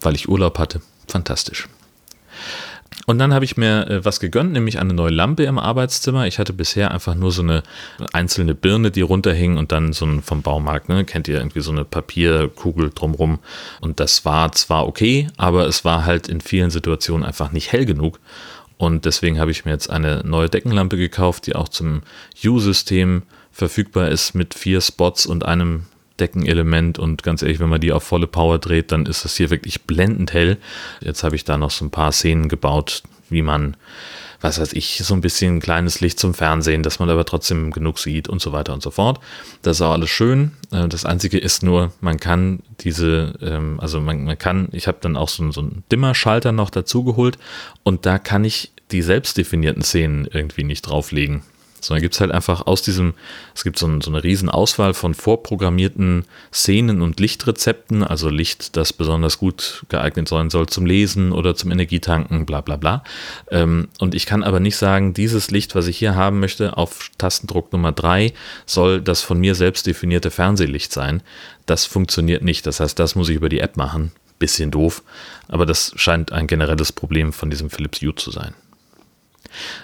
weil 0.00 0.14
ich 0.14 0.28
Urlaub 0.28 0.60
hatte. 0.60 0.80
Fantastisch. 1.08 1.66
Und 3.08 3.18
dann 3.18 3.32
habe 3.32 3.44
ich 3.44 3.56
mir 3.56 3.88
äh, 3.88 4.04
was 4.04 4.18
gegönnt, 4.18 4.52
nämlich 4.52 4.80
eine 4.80 4.92
neue 4.92 5.12
Lampe 5.12 5.44
im 5.44 5.58
Arbeitszimmer. 5.58 6.26
Ich 6.26 6.40
hatte 6.40 6.52
bisher 6.52 6.90
einfach 6.90 7.14
nur 7.14 7.30
so 7.30 7.42
eine 7.42 7.62
einzelne 8.12 8.54
Birne, 8.54 8.90
die 8.90 9.00
runterhing 9.00 9.56
und 9.56 9.70
dann 9.70 9.92
so 9.92 10.04
ein 10.04 10.22
vom 10.22 10.42
Baumarkt, 10.42 10.88
ne? 10.88 11.04
kennt 11.04 11.28
ihr 11.28 11.36
irgendwie 11.36 11.60
so 11.60 11.70
eine 11.70 11.84
Papierkugel 11.84 12.90
drumrum. 12.90 13.38
Und 13.80 14.00
das 14.00 14.24
war 14.24 14.50
zwar 14.52 14.88
okay, 14.88 15.28
aber 15.36 15.66
es 15.66 15.84
war 15.84 16.04
halt 16.04 16.28
in 16.28 16.40
vielen 16.40 16.70
Situationen 16.70 17.24
einfach 17.24 17.52
nicht 17.52 17.70
hell 17.70 17.86
genug. 17.86 18.18
Und 18.76 19.04
deswegen 19.04 19.38
habe 19.38 19.52
ich 19.52 19.64
mir 19.64 19.70
jetzt 19.70 19.88
eine 19.88 20.22
neue 20.24 20.50
Deckenlampe 20.50 20.96
gekauft, 20.96 21.46
die 21.46 21.54
auch 21.54 21.68
zum 21.68 22.02
U-System 22.44 23.22
verfügbar 23.52 24.08
ist 24.08 24.34
mit 24.34 24.52
vier 24.52 24.80
Spots 24.80 25.24
und 25.26 25.46
einem 25.46 25.86
Deckenelement 26.20 26.98
und 26.98 27.22
ganz 27.22 27.42
ehrlich, 27.42 27.60
wenn 27.60 27.68
man 27.68 27.80
die 27.80 27.92
auf 27.92 28.02
volle 28.02 28.26
Power 28.26 28.58
dreht, 28.58 28.92
dann 28.92 29.06
ist 29.06 29.24
das 29.24 29.36
hier 29.36 29.50
wirklich 29.50 29.82
blendend 29.82 30.32
hell. 30.32 30.58
Jetzt 31.00 31.22
habe 31.22 31.36
ich 31.36 31.44
da 31.44 31.56
noch 31.56 31.70
so 31.70 31.84
ein 31.84 31.90
paar 31.90 32.12
Szenen 32.12 32.48
gebaut, 32.48 33.02
wie 33.28 33.42
man, 33.42 33.76
was 34.40 34.60
weiß 34.60 34.72
ich, 34.72 35.00
so 35.04 35.14
ein 35.14 35.20
bisschen 35.20 35.60
kleines 35.60 36.00
Licht 36.00 36.18
zum 36.18 36.34
Fernsehen, 36.34 36.82
dass 36.82 36.98
man 36.98 37.10
aber 37.10 37.24
trotzdem 37.24 37.70
genug 37.70 37.98
sieht 37.98 38.28
und 38.28 38.40
so 38.40 38.52
weiter 38.52 38.72
und 38.72 38.82
so 38.82 38.90
fort. 38.90 39.20
Das 39.62 39.78
ist 39.78 39.82
auch 39.82 39.92
alles 39.92 40.10
schön. 40.10 40.52
Äh, 40.72 40.88
das 40.88 41.04
Einzige 41.04 41.38
ist 41.38 41.62
nur, 41.62 41.92
man 42.00 42.18
kann 42.18 42.60
diese, 42.80 43.34
ähm, 43.42 43.80
also 43.80 44.00
man, 44.00 44.24
man 44.24 44.38
kann, 44.38 44.68
ich 44.72 44.86
habe 44.86 44.98
dann 45.00 45.16
auch 45.16 45.28
so, 45.28 45.50
so 45.50 45.60
einen 45.60 45.84
Dimmerschalter 45.92 46.52
noch 46.52 46.70
dazu 46.70 47.04
geholt 47.04 47.38
und 47.82 48.06
da 48.06 48.18
kann 48.18 48.44
ich 48.44 48.72
die 48.92 49.02
selbst 49.02 49.36
definierten 49.36 49.82
Szenen 49.82 50.28
irgendwie 50.30 50.64
nicht 50.64 50.82
drauflegen 50.82 51.42
sondern 51.80 52.02
gibt 52.02 52.14
es 52.14 52.20
halt 52.20 52.32
einfach 52.32 52.66
aus 52.66 52.82
diesem, 52.82 53.14
es 53.54 53.64
gibt 53.64 53.78
so, 53.78 53.86
ein, 53.86 54.00
so 54.00 54.10
eine 54.10 54.22
riesen 54.22 54.48
Auswahl 54.48 54.94
von 54.94 55.14
vorprogrammierten 55.14 56.24
Szenen 56.52 57.02
und 57.02 57.20
Lichtrezepten, 57.20 58.02
also 58.02 58.28
Licht, 58.28 58.76
das 58.76 58.92
besonders 58.92 59.38
gut 59.38 59.84
geeignet 59.88 60.28
sein 60.28 60.50
soll 60.50 60.66
zum 60.66 60.86
Lesen 60.86 61.32
oder 61.32 61.54
zum 61.54 61.70
Energietanken, 61.70 62.46
bla 62.46 62.60
bla 62.60 62.76
bla. 62.76 63.04
Ähm, 63.50 63.88
und 63.98 64.14
ich 64.14 64.26
kann 64.26 64.42
aber 64.42 64.60
nicht 64.60 64.76
sagen, 64.76 65.14
dieses 65.14 65.50
Licht, 65.50 65.74
was 65.74 65.86
ich 65.86 65.98
hier 65.98 66.14
haben 66.14 66.40
möchte, 66.40 66.76
auf 66.76 67.10
Tastendruck 67.18 67.72
Nummer 67.72 67.92
3 67.92 68.32
soll 68.66 69.00
das 69.00 69.22
von 69.22 69.38
mir 69.38 69.54
selbst 69.54 69.86
definierte 69.86 70.30
Fernsehlicht 70.30 70.92
sein. 70.92 71.22
Das 71.66 71.84
funktioniert 71.84 72.42
nicht. 72.42 72.66
Das 72.66 72.80
heißt, 72.80 72.98
das 72.98 73.14
muss 73.14 73.28
ich 73.28 73.36
über 73.36 73.48
die 73.48 73.60
App 73.60 73.76
machen. 73.76 74.12
Bisschen 74.38 74.70
doof, 74.70 75.02
aber 75.48 75.64
das 75.64 75.92
scheint 75.96 76.30
ein 76.30 76.46
generelles 76.46 76.92
Problem 76.92 77.32
von 77.32 77.48
diesem 77.48 77.70
Philips 77.70 78.02
Hue 78.02 78.14
zu 78.14 78.30
sein. 78.30 78.54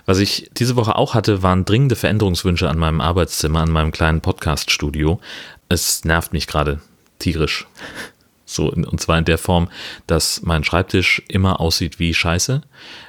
Was 0.07 0.19
ich 0.19 0.51
diese 0.55 0.77
Woche 0.77 0.97
auch 0.97 1.15
hatte, 1.15 1.43
waren 1.43 1.65
dringende 1.65 1.97
Veränderungswünsche 1.97 2.69
an 2.69 2.79
meinem 2.79 3.01
Arbeitszimmer, 3.01 3.61
an 3.61 3.71
meinem 3.71 3.93
kleinen 3.93 4.21
Podcast-Studio. 4.21 5.21
Es 5.69 6.05
nervt 6.05 6.33
mich 6.33 6.47
gerade 6.47 6.81
tierisch. 7.19 7.67
So, 8.45 8.71
und 8.71 9.01
zwar 9.01 9.19
in 9.19 9.25
der 9.25 9.39
Form, 9.39 9.69
dass 10.07 10.43
mein 10.43 10.63
Schreibtisch 10.63 11.23
immer 11.29 11.59
aussieht 11.59 11.99
wie 11.99 12.13
Scheiße. 12.13 12.61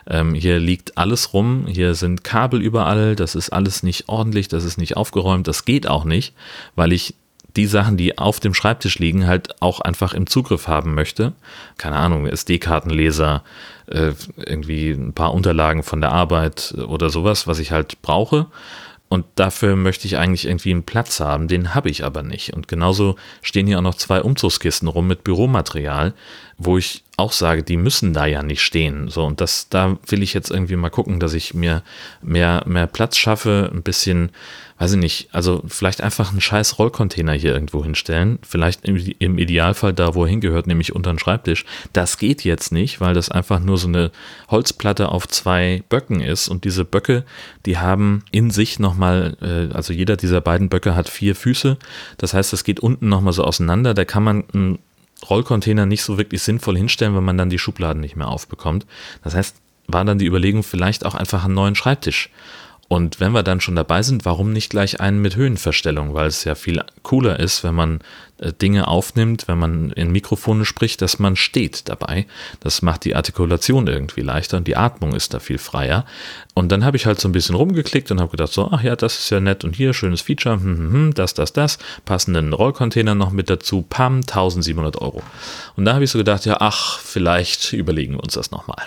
Ähm, 0.08 0.36
hier 0.36 0.60
liegt 0.60 0.98
alles 0.98 1.34
rum, 1.34 1.66
hier 1.68 1.96
sind 1.96 2.24
Kabel 2.24 2.62
überall, 2.62 3.18
das 3.18 3.36
ist 3.36 3.50
alles 3.50 3.84
nicht 3.84 4.08
ordentlich, 4.08 4.48
das 4.48 4.64
ist 4.64 4.78
nicht 4.78 4.96
aufgeräumt, 4.96 5.48
das 5.48 5.66
geht 5.66 5.86
auch 5.86 6.06
nicht, 6.06 6.34
weil 6.76 6.94
ich 6.94 7.16
die 7.56 7.68
Sachen, 7.68 7.98
die 7.98 8.18
auf 8.18 8.40
dem 8.40 8.54
Schreibtisch 8.54 9.00
liegen, 9.00 9.28
halt 9.28 9.62
auch 9.62 9.80
einfach 9.80 10.14
im 10.14 10.28
Zugriff 10.28 10.68
haben 10.68 10.96
möchte. 10.96 11.34
Keine 11.78 11.98
Ahnung, 11.98 12.26
SD-Kartenleser, 12.26 13.44
äh, 13.88 14.14
irgendwie 14.38 14.92
ein 14.92 15.14
paar 15.14 15.34
Unterlagen 15.34 15.84
von 15.84 16.02
der 16.02 16.12
Arbeit 16.12 16.74
oder 16.88 17.10
sowas, 17.10 17.48
was 17.48 17.60
ich 17.60 17.72
halt 17.72 18.02
brauche. 18.02 18.48
Und 19.14 19.26
dafür 19.36 19.76
möchte 19.76 20.08
ich 20.08 20.18
eigentlich 20.18 20.48
irgendwie 20.48 20.72
einen 20.72 20.82
Platz 20.82 21.20
haben, 21.20 21.48
den 21.48 21.76
habe 21.76 21.88
ich 21.92 22.04
aber 22.04 22.24
nicht. 22.24 22.54
Und 22.54 22.68
genauso 22.68 23.16
stehen 23.44 23.68
hier 23.68 23.78
auch 23.78 23.84
noch 23.84 23.94
zwei 23.94 24.24
Umzugskisten 24.24 24.88
rum 24.88 25.06
mit 25.06 25.24
Büromaterial, 25.24 26.16
wo 26.58 26.80
ich 26.80 27.04
auch 27.16 27.32
sage, 27.32 27.62
die 27.62 27.78
müssen 27.78 28.14
da 28.14 28.26
ja 28.26 28.42
nicht 28.42 28.64
stehen. 28.64 29.10
So, 29.10 29.24
und 29.24 29.40
das, 29.40 29.70
da 29.70 30.00
will 30.08 30.24
ich 30.24 30.34
jetzt 30.34 30.50
irgendwie 30.50 30.78
mal 30.78 30.90
gucken, 30.90 31.20
dass 31.20 31.36
ich 31.36 31.54
mir 31.54 31.84
mehr, 32.24 32.64
mehr 32.66 32.88
Platz 32.88 33.18
schaffe, 33.18 33.70
ein 33.72 33.84
bisschen 33.84 34.32
weiß 34.80 34.94
ich 34.94 35.00
nicht, 35.00 35.30
also 35.32 35.64
vielleicht 35.68 36.02
einfach 36.02 36.32
einen 36.32 36.42
scheiß 36.42 36.80
Rollcontainer 36.80 37.34
hier 37.34 37.54
irgendwo 37.54 37.84
hinstellen. 37.84 38.40
Vielleicht 38.42 38.86
im, 38.86 38.98
im 39.20 39.38
Idealfall 39.38 39.94
da, 39.94 40.16
wo 40.16 40.24
er 40.24 40.30
hingehört, 40.30 40.68
nämlich 40.68 40.96
unter 40.96 41.14
den 41.14 41.20
Schreibtisch. 41.20 41.66
Das 41.94 42.18
geht 42.18 42.44
jetzt 42.44 42.72
nicht, 42.72 43.00
weil 43.00 43.14
das 43.14 43.30
einfach 43.30 43.60
nur 43.60 43.78
so 43.78 43.88
eine 43.88 44.12
Holzplatte 44.50 45.10
auf 45.10 45.28
zwei 45.28 45.84
Böcken 45.90 46.22
ist. 46.22 46.48
Und 46.50 46.66
diese 46.66 46.86
Böcke, 46.86 47.24
die 47.66 47.78
haben 47.78 48.24
in 48.32 48.50
sich 48.50 48.80
nochmal, 48.80 49.38
äh, 49.42 49.74
also 49.74 49.94
jeder 49.94 50.18
dieser 50.18 50.42
beiden 50.42 50.70
Böcke 50.70 50.96
hat 50.96 51.08
vier 51.08 51.36
Füße. 51.36 51.78
Das 52.18 52.34
heißt, 52.34 52.52
das 52.52 52.64
geht 52.64 52.80
unten 52.80 53.10
nochmal 53.10 53.34
so 53.34 53.44
auseinander. 53.44 53.94
Da 53.94 54.06
kann 54.06 54.24
man 54.24 54.44
einen 54.54 54.80
Rollcontainer 55.30 55.86
nicht 55.86 56.04
so 56.04 56.18
wirklich 56.18 56.42
sinnvoll 56.42 56.78
hinstellen, 56.78 57.16
wenn 57.16 57.24
man 57.24 57.38
dann 57.38 57.50
die 57.50 57.60
Schubladen 57.60 58.02
nicht 58.02 58.16
mehr 58.16 58.28
aufbekommt. 58.28 58.86
Das 59.24 59.36
heißt, 59.36 59.56
war 59.88 60.04
dann 60.06 60.18
die 60.18 60.26
Überlegung, 60.26 60.64
vielleicht 60.64 61.06
auch 61.06 61.16
einfach 61.16 61.46
einen 61.46 61.54
neuen 61.54 61.76
Schreibtisch 61.76 62.30
Und 62.90 63.20
wenn 63.20 63.32
wir 63.32 63.44
dann 63.44 63.62
schon 63.62 63.76
dabei 63.76 64.04
sind, 64.04 64.26
warum 64.26 64.52
nicht 64.52 64.70
gleich 64.70 65.00
einen 65.00 65.20
mit 65.20 65.36
Höhenverstellung? 65.36 66.14
Weil 66.14 66.28
es 66.28 66.44
ja 66.44 66.54
viel 66.54 66.84
cooler 67.02 67.40
ist, 67.40 67.64
wenn 67.64 67.74
man 67.74 68.02
äh, 68.38 68.52
Dinge 68.52 68.88
aufnimmt, 68.88 69.48
wenn 69.48 69.58
man 69.58 69.90
in 69.92 70.12
Mikrofone 70.12 70.66
spricht, 70.66 71.02
dass 71.02 71.18
man 71.18 71.36
steht 71.36 71.88
dabei. 71.88 72.28
Das 72.60 72.82
macht 72.82 73.06
die 73.06 73.16
Artikulation 73.16 73.88
irgendwie 73.88 74.22
leichter 74.22 74.58
und 74.58 74.68
die 74.68 74.76
Atmung 74.76 75.16
ist 75.16 75.34
da 75.34 75.40
viel 75.40 75.58
freier. 75.58 76.06
Und 76.54 76.72
dann 76.72 76.84
habe 76.84 76.98
ich 76.98 77.06
halt 77.06 77.20
so 77.20 77.30
ein 77.30 77.32
bisschen 77.32 77.56
rumgeklickt 77.56 78.12
und 78.12 78.20
habe 78.20 78.32
gedacht, 78.32 78.52
so, 78.52 78.70
ach 78.72 78.84
ja, 78.84 78.96
das 78.96 79.18
ist 79.18 79.30
ja 79.30 79.40
nett 79.40 79.64
und 79.64 79.76
hier, 79.76 79.94
schönes 79.94 80.22
Feature, 80.22 80.56
hm, 80.56 80.78
hm, 80.78 80.94
hm, 80.94 81.14
das, 81.14 81.34
das, 81.34 81.54
das, 81.54 81.80
passenden 82.06 82.54
Rollcontainer 82.54 83.16
noch 83.16 83.32
mit 83.32 83.50
dazu, 83.50 83.84
pam, 83.90 84.18
1700 84.18 85.02
Euro. 85.02 85.24
Und 85.78 85.86
da 85.86 85.94
habe 85.94 86.04
ich 86.04 86.12
so 86.12 86.18
gedacht, 86.20 86.46
ja, 86.46 86.58
ach, 86.60 87.00
vielleicht 87.00 87.74
überlegen 87.74 88.16
wir 88.16 88.24
uns 88.24 88.34
das 88.34 88.52
nochmal. 88.52 88.84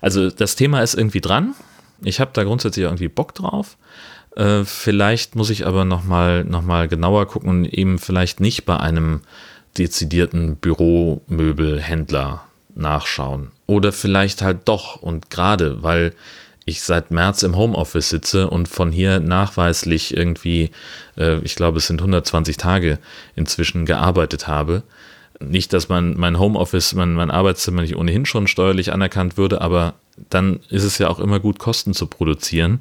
Also 0.00 0.30
das 0.30 0.56
Thema 0.56 0.80
ist 0.80 0.94
irgendwie 0.94 1.20
dran 1.20 1.54
ich 2.02 2.20
habe 2.20 2.30
da 2.34 2.44
grundsätzlich 2.44 2.84
irgendwie 2.84 3.08
Bock 3.08 3.34
drauf. 3.34 3.76
Äh, 4.36 4.64
vielleicht 4.64 5.36
muss 5.36 5.50
ich 5.50 5.66
aber 5.66 5.84
nochmal 5.84 6.44
noch 6.44 6.62
mal 6.62 6.88
genauer 6.88 7.26
gucken 7.26 7.50
und 7.50 7.64
eben 7.66 7.98
vielleicht 7.98 8.40
nicht 8.40 8.64
bei 8.64 8.78
einem 8.78 9.20
dezidierten 9.76 10.56
Büromöbelhändler 10.56 12.44
nachschauen. 12.74 13.50
Oder 13.66 13.92
vielleicht 13.92 14.42
halt 14.42 14.60
doch 14.66 14.96
und 14.96 15.30
gerade, 15.30 15.82
weil 15.82 16.14
ich 16.64 16.82
seit 16.82 17.10
März 17.10 17.42
im 17.42 17.56
Homeoffice 17.56 18.10
sitze 18.10 18.48
und 18.48 18.68
von 18.68 18.92
hier 18.92 19.20
nachweislich 19.20 20.16
irgendwie, 20.16 20.70
äh, 21.16 21.38
ich 21.40 21.56
glaube 21.56 21.78
es 21.78 21.86
sind 21.86 22.00
120 22.00 22.56
Tage 22.56 22.98
inzwischen 23.34 23.86
gearbeitet 23.86 24.46
habe. 24.46 24.82
Nicht, 25.40 25.72
dass 25.72 25.88
man 25.88 26.16
mein 26.18 26.38
Homeoffice, 26.38 26.94
mein, 26.94 27.14
mein 27.14 27.30
Arbeitszimmer 27.30 27.82
nicht 27.82 27.96
ohnehin 27.96 28.26
schon 28.26 28.46
steuerlich 28.46 28.92
anerkannt 28.92 29.38
würde, 29.38 29.60
aber 29.60 29.94
dann 30.28 30.60
ist 30.68 30.84
es 30.84 30.98
ja 30.98 31.08
auch 31.08 31.18
immer 31.18 31.40
gut, 31.40 31.58
Kosten 31.58 31.94
zu 31.94 32.06
produzieren. 32.06 32.80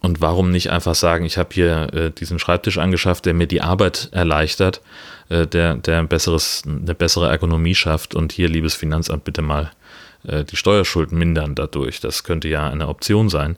Und 0.00 0.20
warum 0.20 0.50
nicht 0.50 0.70
einfach 0.70 0.94
sagen, 0.94 1.24
ich 1.24 1.38
habe 1.38 1.48
hier 1.52 1.94
äh, 1.94 2.10
diesen 2.10 2.38
Schreibtisch 2.38 2.76
angeschafft, 2.76 3.24
der 3.24 3.32
mir 3.32 3.46
die 3.46 3.62
Arbeit 3.62 4.10
erleichtert, 4.12 4.82
äh, 5.30 5.46
der, 5.46 5.76
der 5.76 5.98
ein 5.98 6.08
besseres, 6.08 6.62
eine 6.66 6.94
bessere 6.94 7.30
Ergonomie 7.30 7.74
schafft 7.74 8.14
und 8.14 8.32
hier, 8.32 8.48
liebes 8.48 8.74
Finanzamt, 8.74 9.24
bitte 9.24 9.40
mal 9.40 9.70
äh, 10.24 10.44
die 10.44 10.56
Steuerschulden 10.56 11.16
mindern 11.16 11.54
dadurch. 11.54 12.00
Das 12.00 12.22
könnte 12.22 12.48
ja 12.48 12.68
eine 12.68 12.88
Option 12.88 13.30
sein. 13.30 13.56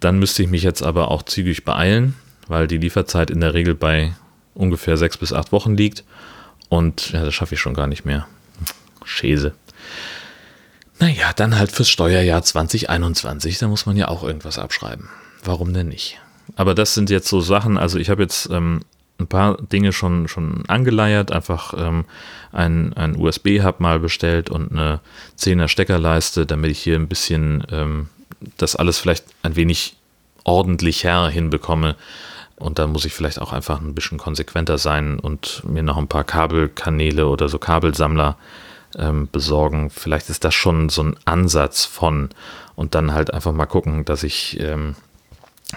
Dann 0.00 0.18
müsste 0.18 0.42
ich 0.42 0.48
mich 0.48 0.64
jetzt 0.64 0.82
aber 0.82 1.12
auch 1.12 1.22
zügig 1.22 1.64
beeilen, 1.64 2.16
weil 2.48 2.66
die 2.66 2.78
Lieferzeit 2.78 3.30
in 3.30 3.40
der 3.40 3.54
Regel 3.54 3.76
bei 3.76 4.14
ungefähr 4.54 4.96
sechs 4.96 5.16
bis 5.16 5.32
acht 5.32 5.52
Wochen 5.52 5.76
liegt. 5.76 6.02
Und 6.68 7.12
ja, 7.12 7.24
das 7.24 7.34
schaffe 7.34 7.54
ich 7.54 7.60
schon 7.60 7.74
gar 7.74 7.86
nicht 7.86 8.04
mehr. 8.04 8.26
Schäse. 9.04 9.54
Naja, 10.98 11.32
dann 11.34 11.58
halt 11.58 11.72
fürs 11.72 11.88
Steuerjahr 11.88 12.42
2021, 12.42 13.58
da 13.58 13.68
muss 13.68 13.86
man 13.86 13.96
ja 13.96 14.08
auch 14.08 14.22
irgendwas 14.22 14.58
abschreiben. 14.58 15.08
Warum 15.42 15.74
denn 15.74 15.88
nicht? 15.88 16.20
Aber 16.56 16.74
das 16.74 16.94
sind 16.94 17.10
jetzt 17.10 17.28
so 17.28 17.40
Sachen, 17.40 17.78
also 17.78 17.98
ich 17.98 18.10
habe 18.10 18.22
jetzt 18.22 18.48
ähm, 18.50 18.80
ein 19.18 19.26
paar 19.26 19.56
Dinge 19.60 19.92
schon, 19.92 20.28
schon 20.28 20.64
angeleiert, 20.66 21.32
einfach 21.32 21.74
ähm, 21.76 22.04
ein, 22.52 22.92
ein 22.94 23.16
USB-Hub 23.16 23.80
mal 23.80 23.98
bestellt 23.98 24.50
und 24.50 24.72
eine 24.72 25.00
10er 25.38 25.68
Steckerleiste, 25.68 26.46
damit 26.46 26.70
ich 26.70 26.80
hier 26.80 26.96
ein 26.96 27.08
bisschen 27.08 27.64
ähm, 27.70 28.08
das 28.56 28.76
alles 28.76 28.98
vielleicht 28.98 29.24
ein 29.42 29.56
wenig 29.56 29.96
ordentlicher 30.44 31.28
hinbekomme. 31.28 31.96
Und 32.56 32.78
dann 32.78 32.92
muss 32.92 33.04
ich 33.04 33.12
vielleicht 33.12 33.40
auch 33.40 33.52
einfach 33.52 33.80
ein 33.80 33.94
bisschen 33.94 34.18
konsequenter 34.18 34.78
sein 34.78 35.18
und 35.18 35.62
mir 35.66 35.82
noch 35.82 35.96
ein 35.96 36.08
paar 36.08 36.24
Kabelkanäle 36.24 37.26
oder 37.26 37.48
so 37.48 37.58
Kabelsammler 37.58 38.36
ähm, 38.98 39.28
besorgen. 39.30 39.90
Vielleicht 39.90 40.30
ist 40.30 40.44
das 40.44 40.54
schon 40.54 40.88
so 40.88 41.02
ein 41.02 41.16
Ansatz 41.24 41.84
von 41.84 42.30
und 42.76 42.94
dann 42.94 43.12
halt 43.14 43.32
einfach 43.32 43.52
mal 43.52 43.66
gucken, 43.66 44.04
dass 44.04 44.22
ich 44.22 44.58
ähm, 44.60 44.96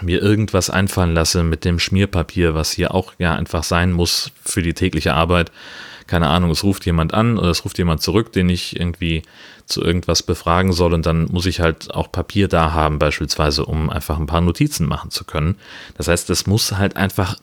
mir 0.02 0.22
irgendwas 0.22 0.70
einfallen 0.70 1.14
lasse 1.14 1.44
mit 1.44 1.66
dem 1.66 1.80
Schmierpapier, 1.80 2.54
was 2.54 2.72
hier 2.72 2.94
auch 2.94 3.14
ja 3.18 3.36
einfach 3.36 3.64
sein 3.64 3.92
muss 3.92 4.32
für 4.44 4.62
die 4.62 4.74
tägliche 4.74 5.14
Arbeit. 5.14 5.52
Keine 6.08 6.28
Ahnung, 6.28 6.52
es 6.52 6.64
ruft 6.64 6.86
jemand 6.86 7.14
an 7.14 7.38
oder 7.38 7.50
es 7.50 7.66
ruft 7.66 7.78
jemand 7.78 8.02
zurück, 8.02 8.32
den 8.32 8.50
ich 8.50 8.80
irgendwie 8.80 9.24
zu 9.66 9.84
irgendwas 9.84 10.24
befragen 10.24 10.72
soll 10.72 10.94
und 10.94 11.06
dann 11.06 11.26
muss 11.26 11.46
ich 11.46 11.60
halt 11.60 11.94
auch 11.94 12.12
Papier 12.12 12.48
da 12.48 12.72
haben, 12.72 13.00
beispielsweise, 13.00 13.66
um 13.66 13.90
einfach 13.90 14.18
ein 14.18 14.26
paar 14.26 14.40
Notizen 14.40 14.88
machen 14.88 15.12
zu 15.12 15.26
können. 15.26 15.58
Das 15.98 16.08
heißt, 16.08 16.30
es 16.30 16.48
muss 16.48 16.72
halt 16.78 16.96
einfach 16.96 17.36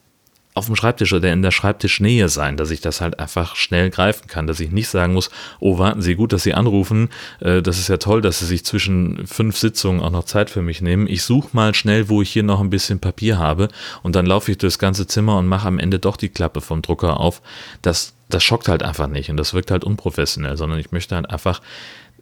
auf 0.54 0.66
dem 0.66 0.76
Schreibtisch 0.76 1.12
oder 1.12 1.32
in 1.32 1.42
der 1.42 1.50
Schreibtischnähe 1.50 2.28
sein, 2.28 2.56
dass 2.56 2.70
ich 2.70 2.80
das 2.80 3.00
halt 3.00 3.18
einfach 3.18 3.56
schnell 3.56 3.90
greifen 3.90 4.28
kann, 4.28 4.46
dass 4.46 4.60
ich 4.60 4.70
nicht 4.70 4.88
sagen 4.88 5.12
muss, 5.12 5.30
oh, 5.58 5.78
warten 5.78 6.00
Sie, 6.00 6.14
gut, 6.14 6.32
dass 6.32 6.44
Sie 6.44 6.54
anrufen, 6.54 7.10
äh, 7.40 7.60
das 7.60 7.78
ist 7.80 7.88
ja 7.88 7.96
toll, 7.96 8.22
dass 8.22 8.38
Sie 8.38 8.46
sich 8.46 8.64
zwischen 8.64 9.26
fünf 9.26 9.58
Sitzungen 9.58 10.00
auch 10.00 10.10
noch 10.10 10.24
Zeit 10.24 10.50
für 10.50 10.62
mich 10.62 10.80
nehmen. 10.80 11.08
Ich 11.08 11.24
suche 11.24 11.48
mal 11.52 11.74
schnell, 11.74 12.08
wo 12.08 12.22
ich 12.22 12.30
hier 12.30 12.44
noch 12.44 12.60
ein 12.60 12.70
bisschen 12.70 13.00
Papier 13.00 13.36
habe 13.36 13.68
und 14.04 14.14
dann 14.14 14.26
laufe 14.26 14.52
ich 14.52 14.58
durchs 14.58 14.78
ganze 14.78 15.08
Zimmer 15.08 15.38
und 15.38 15.48
mache 15.48 15.66
am 15.66 15.80
Ende 15.80 15.98
doch 15.98 16.16
die 16.16 16.28
Klappe 16.28 16.60
vom 16.60 16.82
Drucker 16.82 17.18
auf. 17.18 17.42
Das, 17.82 18.14
das 18.28 18.44
schockt 18.44 18.68
halt 18.68 18.84
einfach 18.84 19.08
nicht 19.08 19.30
und 19.30 19.36
das 19.36 19.54
wirkt 19.54 19.72
halt 19.72 19.82
unprofessionell, 19.82 20.56
sondern 20.56 20.78
ich 20.78 20.92
möchte 20.92 21.16
halt 21.16 21.28
einfach 21.28 21.62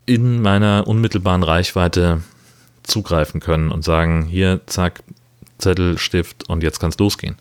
in 0.07 0.41
meiner 0.41 0.87
unmittelbaren 0.87 1.43
Reichweite 1.43 2.23
zugreifen 2.83 3.41
können 3.41 3.71
und 3.71 3.85
sagen, 3.85 4.25
hier, 4.25 4.63
zack, 4.67 5.03
Zettel, 5.59 5.99
Stift 5.99 6.49
und 6.49 6.63
jetzt 6.63 6.81
kann 6.81 6.91
es 6.91 6.99
losgehen. 6.99 7.37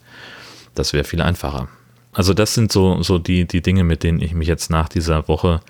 Das 0.75 0.93
wäre 0.93 1.03
viel 1.03 1.21
einfacher. 1.21 1.67
Also 2.13 2.33
das 2.33 2.53
sind 2.53 2.71
so, 2.71 3.01
so 3.03 3.19
die, 3.19 3.45
die 3.45 3.61
Dinge, 3.61 3.83
mit 3.83 4.03
denen 4.03 4.21
ich 4.21 4.33
mich 4.33 4.47
jetzt 4.47 4.69
nach 4.69 4.89
dieser 4.89 5.27
Woche 5.27 5.61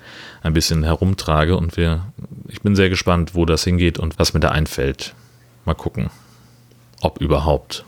ein 0.42 0.52
bisschen 0.52 0.82
herumtrage 0.82 1.56
und 1.56 1.76
wir, 1.76 2.06
ich 2.48 2.62
bin 2.62 2.74
sehr 2.74 2.88
gespannt, 2.88 3.34
wo 3.34 3.44
das 3.44 3.62
hingeht 3.62 3.98
und 3.98 4.18
was 4.18 4.34
mir 4.34 4.40
da 4.40 4.50
einfällt. 4.50 5.14
Mal 5.64 5.74
gucken, 5.74 6.10
ob 7.00 7.20
überhaupt. 7.20 7.84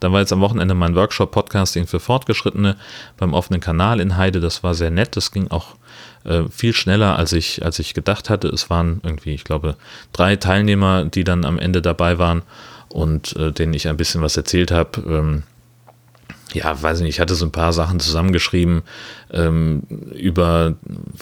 Dann 0.00 0.12
war 0.12 0.20
jetzt 0.20 0.32
am 0.32 0.40
Wochenende 0.40 0.74
mein 0.74 0.96
Workshop 0.96 1.30
Podcasting 1.30 1.86
für 1.86 2.00
Fortgeschrittene 2.00 2.76
beim 3.18 3.34
offenen 3.34 3.60
Kanal 3.60 4.00
in 4.00 4.16
Heide. 4.16 4.40
Das 4.40 4.64
war 4.64 4.74
sehr 4.74 4.90
nett. 4.90 5.14
Das 5.14 5.30
ging 5.30 5.48
auch 5.50 5.76
äh, 6.24 6.44
viel 6.48 6.72
schneller, 6.72 7.16
als 7.16 7.32
ich, 7.32 7.64
als 7.64 7.78
ich 7.78 7.94
gedacht 7.94 8.28
hatte. 8.28 8.48
Es 8.48 8.68
waren 8.68 9.00
irgendwie, 9.04 9.34
ich 9.34 9.44
glaube, 9.44 9.76
drei 10.12 10.34
Teilnehmer, 10.36 11.04
die 11.04 11.22
dann 11.22 11.44
am 11.44 11.58
Ende 11.58 11.82
dabei 11.82 12.18
waren 12.18 12.42
und 12.92 13.34
äh, 13.36 13.52
denen 13.52 13.74
ich 13.74 13.88
ein 13.88 13.96
bisschen 13.96 14.22
was 14.22 14.36
erzählt 14.36 14.70
habe. 14.70 15.00
Ähm, 15.06 15.42
ja, 16.52 16.80
weiß 16.82 16.98
ich 16.98 17.04
nicht, 17.04 17.14
ich 17.14 17.20
hatte 17.20 17.34
so 17.34 17.46
ein 17.46 17.52
paar 17.52 17.72
Sachen 17.72 17.98
zusammengeschrieben 17.98 18.82
ähm, 19.32 19.84
über, 20.14 20.74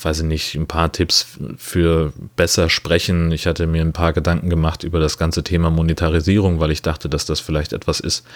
weiß 0.02 0.20
ich 0.20 0.26
nicht, 0.26 0.54
ein 0.56 0.66
paar 0.66 0.90
Tipps 0.90 1.38
für 1.56 2.12
besser 2.34 2.68
sprechen. 2.68 3.30
Ich 3.30 3.46
hatte 3.46 3.68
mir 3.68 3.82
ein 3.82 3.92
paar 3.92 4.12
Gedanken 4.12 4.50
gemacht 4.50 4.82
über 4.82 4.98
das 4.98 5.18
ganze 5.18 5.44
Thema 5.44 5.70
Monetarisierung, 5.70 6.58
weil 6.58 6.72
ich 6.72 6.82
dachte, 6.82 7.08
dass 7.08 7.26
das 7.26 7.38
vielleicht 7.38 7.72
etwas 7.72 8.00
ist, 8.00 8.26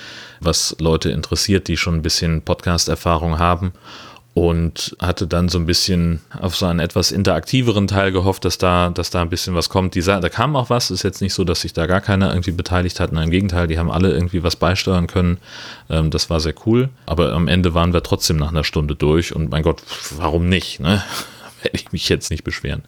was 0.40 0.76
Leute 0.78 1.10
interessiert, 1.10 1.66
die 1.66 1.76
schon 1.76 1.96
ein 1.96 2.02
bisschen 2.02 2.42
Podcast-Erfahrung 2.42 3.38
haben 3.38 3.72
und 4.34 4.96
hatte 5.00 5.28
dann 5.28 5.48
so 5.48 5.58
ein 5.58 5.66
bisschen 5.66 6.20
auf 6.40 6.56
so 6.56 6.66
einen 6.66 6.80
etwas 6.80 7.12
interaktiveren 7.12 7.86
Teil 7.86 8.10
gehofft, 8.10 8.44
dass 8.44 8.58
da, 8.58 8.90
dass 8.90 9.10
da 9.10 9.22
ein 9.22 9.30
bisschen 9.30 9.54
was 9.54 9.68
kommt. 9.68 9.94
Die, 9.94 10.02
da 10.02 10.28
kam 10.28 10.56
auch 10.56 10.70
was, 10.70 10.90
ist 10.90 11.04
jetzt 11.04 11.20
nicht 11.20 11.32
so, 11.32 11.44
dass 11.44 11.60
sich 11.60 11.72
da 11.72 11.86
gar 11.86 12.00
keiner 12.00 12.30
irgendwie 12.30 12.50
beteiligt 12.50 12.98
hat. 12.98 13.12
Nein, 13.12 13.24
im 13.24 13.30
Gegenteil, 13.30 13.68
die 13.68 13.78
haben 13.78 13.92
alle 13.92 14.10
irgendwie 14.10 14.42
was 14.42 14.56
beisteuern 14.56 15.06
können. 15.06 15.38
Ähm, 15.88 16.10
das 16.10 16.30
war 16.30 16.40
sehr 16.40 16.54
cool. 16.66 16.88
Aber 17.06 17.32
am 17.32 17.46
Ende 17.46 17.74
waren 17.74 17.92
wir 17.92 18.02
trotzdem 18.02 18.36
nach 18.36 18.48
einer 18.48 18.64
Stunde 18.64 18.96
durch 18.96 19.34
und 19.34 19.50
mein 19.52 19.62
Gott, 19.62 19.82
warum 20.16 20.48
nicht? 20.48 20.80
Ne? 20.80 21.04
Werde 21.62 21.76
ich 21.76 21.92
mich 21.92 22.08
jetzt 22.08 22.32
nicht 22.32 22.42
beschweren. 22.42 22.82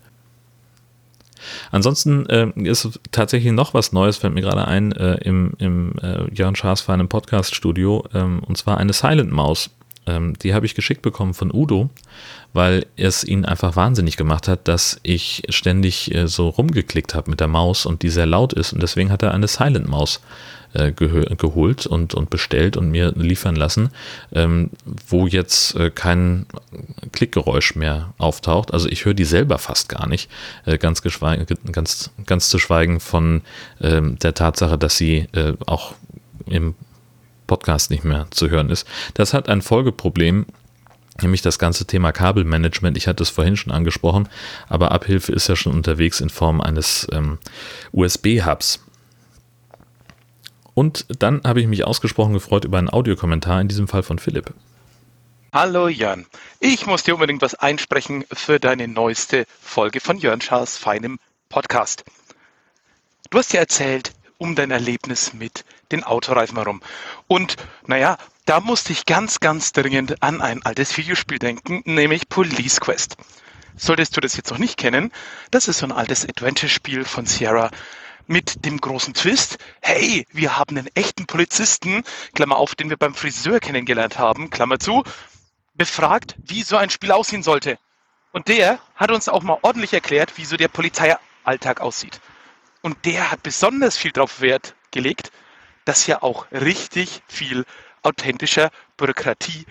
Ansonsten 1.71 2.27
äh, 2.27 2.51
ist 2.57 2.99
tatsächlich 3.13 3.53
noch 3.53 3.73
was 3.73 3.93
Neues, 3.93 4.17
fällt 4.17 4.35
mir 4.35 4.41
gerade 4.41 4.67
ein, 4.67 4.91
äh, 4.91 5.15
im, 5.19 5.53
im 5.59 5.93
äh, 6.03 6.29
Jörn 6.35 6.57
Schaas 6.57 6.81
feinem 6.81 7.09
Podcast-Studio, 7.09 8.05
ähm, 8.15 8.41
und 8.41 8.59
zwar 8.59 8.79
eine 8.79 8.93
Silent 8.93 9.31
Maus. 9.31 9.71
Ähm, 10.07 10.35
die 10.43 10.55
habe 10.55 10.67
ich 10.67 10.75
geschickt 10.75 11.03
bekommen 11.03 11.35
von 11.35 11.53
Udo, 11.53 11.91
weil 12.53 12.87
es 12.97 13.25
ihn 13.25 13.45
einfach 13.45 13.77
wahnsinnig 13.77 14.17
gemacht 14.17 14.49
hat, 14.49 14.69
dass 14.69 14.99
ich 15.03 15.43
ständig 15.49 16.15
äh, 16.15 16.29
so 16.29 16.49
rumgeklickt 16.49 17.15
habe 17.15 17.31
mit 17.31 17.41
der 17.41 17.49
Maus 17.49 17.87
und 17.87 18.03
die 18.03 18.09
sehr 18.09 18.27
laut 18.27 18.53
ist. 18.53 18.73
Und 18.73 18.83
deswegen 18.83 19.11
hat 19.11 19.23
er 19.23 19.35
eine 19.35 19.49
Silent 19.49 19.89
Maus 19.89 20.21
äh, 20.73 20.93
geholt 20.93 21.87
und, 21.87 22.15
und 22.15 22.31
bestellt 22.31 22.77
und 22.77 22.91
mir 22.91 23.13
liefern 23.17 23.57
lassen, 23.57 23.91
ähm, 24.33 24.71
wo 25.09 25.27
jetzt 25.27 25.75
äh, 25.77 25.91
kein 25.91 26.47
Klickgeräusch 27.13 27.77
mehr 27.77 28.13
auftaucht. 28.19 28.73
Also 28.73 28.89
ich 28.89 29.05
höre 29.05 29.15
die 29.15 29.25
selber 29.25 29.59
fast 29.59 29.89
gar 29.89 30.07
nicht, 30.07 30.31
äh, 30.65 30.79
ganz, 30.79 31.03
ganz, 31.03 32.11
ganz 32.27 32.49
zu 32.49 32.59
schweigen 32.59 33.01
von 33.01 33.43
ähm, 33.81 34.19
der 34.19 34.35
Tatsache, 34.35 34.77
dass 34.77 34.97
sie 34.97 35.29
äh, 35.33 35.55
auch 35.67 35.95
im 36.47 36.75
Podcast 37.47 37.91
nicht 37.91 38.05
mehr 38.05 38.27
zu 38.31 38.51
hören 38.51 38.71
ist. 38.71 38.87
Das 39.15 39.35
hat 39.35 39.49
ein 39.49 39.63
Folgeproblem, 39.63 40.47
nämlich 41.23 41.43
das 41.43 41.59
ganze 41.59 41.87
Thema 41.87 42.13
Kabelmanagement. 42.13 42.97
Ich 42.97 43.07
hatte 43.07 43.23
es 43.23 43.31
vorhin 43.31 43.57
schon 43.57 43.73
angesprochen, 43.73 44.29
aber 44.69 44.93
Abhilfe 44.93 45.33
ist 45.33 45.49
ja 45.49 45.57
schon 45.57 45.73
unterwegs 45.73 46.21
in 46.21 46.31
Form 46.31 46.61
eines 46.61 47.07
ähm, 47.13 47.39
USB-Hubs. 47.93 48.81
Und 50.75 51.07
dann 51.21 51.41
habe 51.45 51.61
ich 51.61 51.67
mich 51.67 51.85
ausgesprochen 51.85 52.35
gefreut 52.35 52.67
über 52.67 52.79
einen 52.79 52.91
Audiokommentar, 52.91 53.61
in 53.61 53.69
diesem 53.69 53.89
Fall 53.89 54.03
von 54.03 54.19
Philipp. 54.19 54.53
Hallo 55.53 55.89
Jan, 55.89 56.27
ich 56.61 56.85
muss 56.85 57.05
dir 57.05 57.15
unbedingt 57.15 57.41
was 57.41 57.55
einsprechen 57.55 58.27
für 58.31 58.61
deine 58.61 58.87
neueste 58.89 59.47
Folge 59.63 60.01
von 60.01 60.19
Jörn 60.19 60.43
Schaas 60.43 60.77
feinem 60.77 61.19
Podcast. 61.49 62.05
Du 63.31 63.39
hast 63.39 63.55
ja 63.55 63.61
erzählt, 63.61 64.13
um 64.39 64.55
dein 64.55 64.71
Erlebnis 64.71 65.33
mit 65.33 65.65
den 65.93 66.05
Autoreifen 66.05 66.57
herum. 66.57 66.83
Und 67.27 67.57
naja, 67.87 68.19
da 68.45 68.61
musste 68.61 68.93
ich 68.93 69.07
ganz, 69.07 69.41
ganz 69.41 69.73
dringend 69.73 70.23
an 70.23 70.41
ein 70.41 70.65
altes 70.65 70.97
Videospiel 70.97 71.39
denken, 71.39 71.83
nämlich 71.85 72.29
Police 72.29 72.81
Quest. 72.81 73.17
Solltest 73.77 74.17
du 74.17 74.21
das 74.21 74.37
jetzt 74.37 74.51
noch 74.51 74.59
nicht 74.59 74.79
kennen, 74.79 75.13
das 75.51 75.69
ist 75.69 75.79
so 75.79 75.87
ein 75.87 75.93
altes 75.93 76.25
Adventure-Spiel 76.25 77.05
von 77.05 77.27
Sierra 77.27 77.71
mit 78.27 78.65
dem 78.65 78.81
großen 78.81 79.15
Twist, 79.15 79.59
hey, 79.81 80.27
wir 80.33 80.57
haben 80.59 80.77
einen 80.77 80.89
echten 80.95 81.27
Polizisten, 81.27 82.03
Klammer 82.35 82.57
auf, 82.57 82.75
den 82.75 82.91
wir 82.91 82.97
beim 82.97 83.15
Friseur 83.15 83.61
kennengelernt 83.61 84.19
haben, 84.19 84.51
Klammer 84.51 84.79
zu, 84.79 85.05
befragt, 85.75 86.35
wie 86.39 86.63
so 86.63 86.77
ein 86.77 86.91
Spiel 86.91 87.13
aussehen 87.13 87.43
sollte. 87.43 87.79
Und 88.33 88.49
der 88.49 88.79
hat 88.97 89.11
uns 89.11 89.29
auch 89.29 89.43
mal 89.43 89.59
ordentlich 89.63 89.93
erklärt, 89.93 90.37
wie 90.39 90.45
so 90.45 90.57
der 90.57 90.69
Polizeialltag 90.69 91.81
aussieht. 91.81 92.21
Und 92.87 93.05
der 93.05 93.33
hat 93.33 93.43
besonders 93.43 93.97
viel 93.97 94.13
darauf 94.13 94.41
Wert 94.41 94.77
gelegt, 94.93 95.33
dass 95.87 96.07
ja 96.07 96.23
auch 96.23 96.47
richtig 96.53 97.21
viel 97.27 97.67
authentischer 98.05 98.71
Bürokratie 98.97 99.67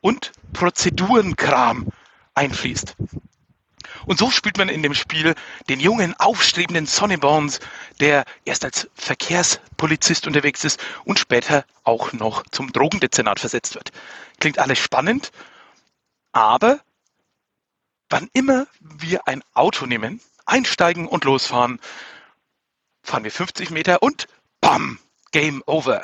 und 0.00 0.32
Prozedurenkram 0.52 1.92
einfließt. 2.34 2.96
Und 4.06 4.18
so 4.18 4.32
spielt 4.32 4.58
man 4.58 4.68
in 4.68 4.82
dem 4.82 4.94
Spiel 4.94 5.36
den 5.68 5.78
jungen, 5.78 6.18
aufstrebenden 6.18 6.86
Sonny 6.86 7.16
Bones, 7.16 7.60
der 8.00 8.24
erst 8.44 8.64
als 8.64 8.90
Verkehrspolizist 8.96 10.26
unterwegs 10.26 10.64
ist 10.64 10.84
und 11.04 11.20
später 11.20 11.64
auch 11.84 12.12
noch 12.14 12.42
zum 12.50 12.72
Drogendezernat 12.72 13.38
versetzt 13.38 13.76
wird. 13.76 13.92
Klingt 14.40 14.58
alles 14.58 14.80
spannend, 14.80 15.30
aber 16.32 16.80
wann 18.10 18.28
immer 18.32 18.66
wir 18.80 19.28
ein 19.28 19.44
Auto 19.54 19.86
nehmen, 19.86 20.20
einsteigen 20.46 21.06
und 21.06 21.22
losfahren, 21.22 21.80
fahren 23.06 23.24
wir 23.24 23.32
50 23.32 23.70
Meter 23.70 24.02
und 24.02 24.26
BAM! 24.60 24.98
Game 25.32 25.62
over. 25.66 26.02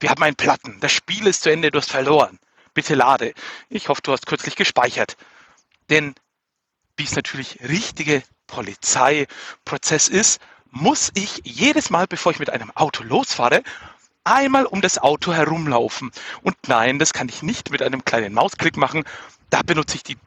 Wir 0.00 0.10
haben 0.10 0.22
einen 0.22 0.36
Platten. 0.36 0.78
Das 0.80 0.92
Spiel 0.92 1.26
ist 1.26 1.42
zu 1.42 1.50
Ende, 1.50 1.70
du 1.70 1.78
hast 1.78 1.90
verloren. 1.90 2.38
Bitte 2.72 2.94
lade. 2.94 3.34
Ich 3.68 3.88
hoffe, 3.88 4.02
du 4.02 4.12
hast 4.12 4.26
kürzlich 4.26 4.54
gespeichert. 4.54 5.16
Denn 5.90 6.14
wie 6.96 7.04
es 7.04 7.16
natürlich 7.16 7.58
richtige 7.62 8.22
Polizeiprozess 8.46 10.08
ist, 10.08 10.40
muss 10.70 11.10
ich 11.14 11.40
jedes 11.44 11.90
Mal, 11.90 12.06
bevor 12.06 12.32
ich 12.32 12.38
mit 12.38 12.50
einem 12.50 12.70
Auto 12.72 13.02
losfahre, 13.02 13.62
einmal 14.24 14.66
um 14.66 14.80
das 14.80 14.98
Auto 14.98 15.32
herumlaufen. 15.32 16.10
Und 16.42 16.56
nein, 16.66 16.98
das 16.98 17.12
kann 17.12 17.28
ich 17.28 17.42
nicht 17.42 17.70
mit 17.70 17.82
einem 17.82 18.04
kleinen 18.04 18.34
Mausklick 18.34 18.76
machen. 18.76 19.04
Da 19.50 19.62
benutze 19.62 19.96
ich 19.96 20.02
die 20.02 20.18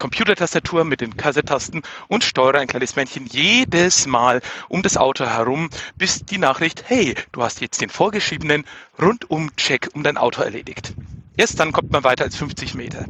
Computertastatur 0.00 0.84
mit 0.84 1.00
den 1.00 1.16
Kassettasten 1.16 1.82
und 2.08 2.24
steuere 2.24 2.58
ein 2.58 2.66
kleines 2.66 2.96
Männchen 2.96 3.26
jedes 3.26 4.06
Mal 4.06 4.40
um 4.68 4.82
das 4.82 4.96
Auto 4.96 5.26
herum, 5.26 5.70
bis 5.96 6.24
die 6.24 6.38
Nachricht, 6.38 6.84
hey, 6.86 7.14
du 7.30 7.42
hast 7.42 7.60
jetzt 7.60 7.80
den 7.80 7.90
vorgeschriebenen 7.90 8.64
Rundum-Check 9.00 9.90
um 9.92 10.02
dein 10.02 10.16
Auto 10.16 10.42
erledigt. 10.42 10.94
Erst 11.36 11.60
dann 11.60 11.70
kommt 11.70 11.92
man 11.92 12.02
weiter 12.02 12.24
als 12.24 12.34
50 12.36 12.74
Meter. 12.74 13.04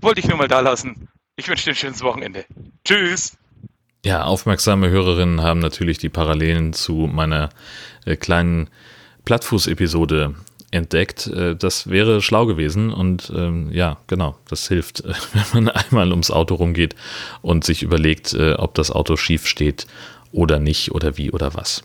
Wollte 0.00 0.20
ich 0.20 0.28
nur 0.28 0.36
mal 0.36 0.48
da 0.48 0.60
lassen. 0.60 1.08
Ich 1.36 1.48
wünsche 1.48 1.64
dir 1.64 1.72
ein 1.72 1.76
schönes 1.76 2.02
Wochenende. 2.02 2.44
Tschüss. 2.84 3.38
Ja, 4.04 4.24
aufmerksame 4.24 4.90
Hörerinnen 4.90 5.42
haben 5.42 5.60
natürlich 5.60 5.98
die 5.98 6.08
Parallelen 6.08 6.72
zu 6.72 7.08
meiner 7.12 7.48
äh, 8.04 8.16
kleinen 8.16 8.70
Plattfuß-Episode 9.24 10.34
entdeckt. 10.70 11.26
Äh, 11.26 11.56
das 11.56 11.88
wäre 11.88 12.22
schlau 12.22 12.46
gewesen 12.46 12.92
und 12.92 13.32
ähm, 13.34 13.70
ja, 13.72 13.98
genau, 14.06 14.36
das 14.48 14.68
hilft, 14.68 15.02
wenn 15.52 15.64
man 15.64 15.68
einmal 15.68 16.10
ums 16.10 16.30
Auto 16.30 16.54
rumgeht 16.54 16.94
und 17.42 17.64
sich 17.64 17.82
überlegt, 17.82 18.34
äh, 18.34 18.54
ob 18.54 18.74
das 18.74 18.90
Auto 18.90 19.16
schief 19.16 19.46
steht 19.46 19.86
oder 20.32 20.58
nicht 20.58 20.92
oder 20.92 21.16
wie 21.16 21.30
oder 21.30 21.54
was. 21.54 21.82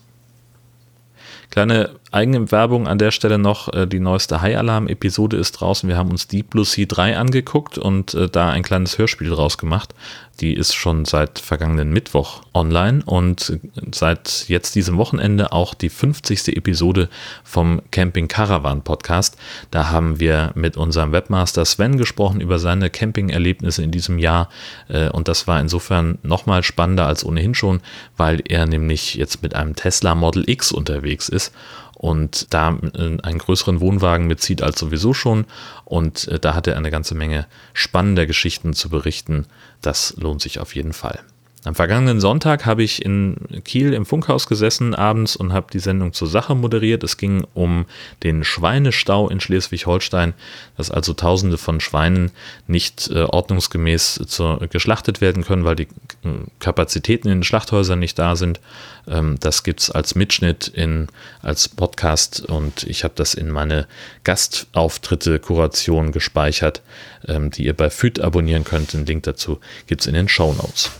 Kleine 1.50 1.90
eigene 2.14 2.50
Werbung 2.52 2.86
an 2.86 2.98
der 2.98 3.10
Stelle 3.10 3.38
noch. 3.38 3.72
Äh, 3.72 3.86
die 3.86 4.00
neueste 4.00 4.40
High 4.40 4.56
Alarm 4.56 4.86
Episode 4.86 5.36
ist 5.36 5.52
draußen. 5.52 5.88
Wir 5.88 5.96
haben 5.96 6.10
uns 6.10 6.28
Deep 6.28 6.50
Blue 6.50 6.64
Sea 6.64 6.86
3 6.86 7.16
angeguckt 7.18 7.76
und 7.76 8.14
äh, 8.14 8.28
da 8.28 8.50
ein 8.50 8.62
kleines 8.62 8.96
Hörspiel 8.96 9.28
draus 9.28 9.58
gemacht. 9.58 9.94
Die 10.40 10.54
ist 10.54 10.74
schon 10.74 11.04
seit 11.04 11.38
vergangenen 11.38 11.92
Mittwoch 11.92 12.42
online 12.54 13.02
und 13.04 13.60
seit 13.92 14.46
jetzt 14.48 14.74
diesem 14.74 14.96
Wochenende 14.96 15.52
auch 15.52 15.74
die 15.74 15.88
50. 15.88 16.56
Episode 16.56 17.08
vom 17.44 17.80
Camping 17.92 18.26
Caravan 18.26 18.82
Podcast. 18.82 19.36
Da 19.70 19.90
haben 19.90 20.18
wir 20.18 20.50
mit 20.56 20.76
unserem 20.76 21.12
Webmaster 21.12 21.64
Sven 21.64 21.98
gesprochen 21.98 22.40
über 22.40 22.58
seine 22.58 22.90
Camping-Erlebnisse 22.90 23.84
in 23.84 23.92
diesem 23.92 24.18
Jahr 24.18 24.48
äh, 24.88 25.08
und 25.08 25.28
das 25.28 25.46
war 25.46 25.60
insofern 25.60 26.18
nochmal 26.22 26.64
spannender 26.64 27.06
als 27.06 27.24
ohnehin 27.24 27.54
schon, 27.54 27.80
weil 28.16 28.42
er 28.48 28.66
nämlich 28.66 29.14
jetzt 29.14 29.42
mit 29.42 29.54
einem 29.54 29.76
Tesla 29.76 30.16
Model 30.16 30.48
X 30.48 30.72
unterwegs 30.72 31.28
ist 31.28 31.52
und 32.04 32.52
da 32.52 32.68
einen 32.68 33.38
größeren 33.38 33.80
Wohnwagen 33.80 34.26
mitzieht 34.26 34.60
als 34.60 34.78
sowieso 34.78 35.14
schon. 35.14 35.46
Und 35.86 36.28
äh, 36.28 36.38
da 36.38 36.54
hat 36.54 36.66
er 36.66 36.76
eine 36.76 36.90
ganze 36.90 37.14
Menge 37.14 37.46
spannender 37.72 38.26
Geschichten 38.26 38.74
zu 38.74 38.90
berichten. 38.90 39.46
Das 39.80 40.14
lohnt 40.18 40.42
sich 40.42 40.60
auf 40.60 40.74
jeden 40.74 40.92
Fall. 40.92 41.20
Am 41.64 41.74
vergangenen 41.74 42.20
Sonntag 42.20 42.66
habe 42.66 42.82
ich 42.82 43.02
in 43.02 43.36
Kiel 43.64 43.94
im 43.94 44.04
Funkhaus 44.04 44.46
gesessen 44.46 44.94
abends 44.94 45.34
und 45.34 45.54
habe 45.54 45.68
die 45.72 45.78
Sendung 45.78 46.12
zur 46.12 46.28
Sache 46.28 46.54
moderiert. 46.54 47.02
Es 47.02 47.16
ging 47.16 47.46
um 47.54 47.86
den 48.22 48.44
Schweinestau 48.44 49.30
in 49.30 49.40
Schleswig-Holstein, 49.40 50.34
dass 50.76 50.90
also 50.90 51.14
Tausende 51.14 51.56
von 51.56 51.80
Schweinen 51.80 52.32
nicht 52.66 53.08
äh, 53.10 53.22
ordnungsgemäß 53.22 54.20
zu, 54.26 54.58
geschlachtet 54.68 55.22
werden 55.22 55.42
können, 55.42 55.64
weil 55.64 55.76
die 55.76 55.84
äh, 56.24 56.44
Kapazitäten 56.58 57.28
in 57.28 57.38
den 57.38 57.44
Schlachthäusern 57.44 57.98
nicht 57.98 58.18
da 58.18 58.36
sind. 58.36 58.60
Ähm, 59.08 59.38
das 59.40 59.62
gibt 59.62 59.80
es 59.80 59.90
als 59.90 60.14
Mitschnitt 60.14 60.68
in, 60.68 61.06
als 61.40 61.70
Podcast 61.70 62.44
und 62.44 62.82
ich 62.82 63.04
habe 63.04 63.14
das 63.16 63.32
in 63.32 63.48
meine 63.50 63.86
Gastauftritte-Kuration 64.24 66.12
gespeichert, 66.12 66.82
ähm, 67.26 67.50
die 67.50 67.64
ihr 67.64 67.74
bei 67.74 67.88
FÜD 67.88 68.20
abonnieren 68.20 68.64
könnt. 68.64 68.92
Den 68.92 69.06
Link 69.06 69.22
dazu 69.22 69.60
gibt 69.86 70.02
es 70.02 70.06
in 70.06 70.12
den 70.12 70.28
Show 70.28 70.52
Notes. 70.52 70.90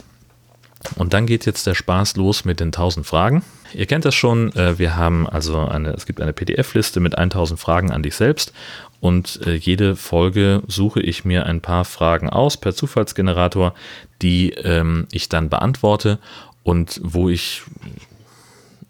Und 0.97 1.13
dann 1.13 1.27
geht 1.27 1.47
jetzt 1.47 1.67
der 1.67 1.75
Spaß 1.75 2.17
los 2.17 2.45
mit 2.45 2.61
den 2.61 2.69
1000 2.69 3.07
Fragen. 3.07 3.43
Ihr 3.73 3.87
kennt 3.87 4.05
das 4.05 4.15
schon, 4.15 4.55
äh, 4.55 4.79
wir 4.79 4.97
haben 4.97 5.29
also 5.29 5.59
eine, 5.59 5.91
es 5.91 6.07
gibt 6.07 6.21
eine 6.21 6.33
PDF-Liste 6.33 7.01
mit 7.01 7.19
1000 7.19 7.59
Fragen 7.59 7.91
an 7.91 8.03
dich 8.03 8.15
selbst 8.15 8.53
und 9.01 9.41
äh, 9.47 9.55
jede 9.55 9.97
Folge 9.97 10.63
suche 10.69 11.01
ich 11.01 11.25
mir 11.25 11.47
ein 11.47 11.61
paar 11.61 11.85
Fragen 11.85 12.31
aus 12.31 12.57
per 12.57 12.75
Zufallsgenerator, 12.75 13.75
die 14.23 14.51
ähm, 14.51 15.09
ich 15.11 15.29
dann 15.29 15.49
beantworte 15.49 16.21
und 16.63 17.01
wo 17.03 17.29
ich 17.29 17.63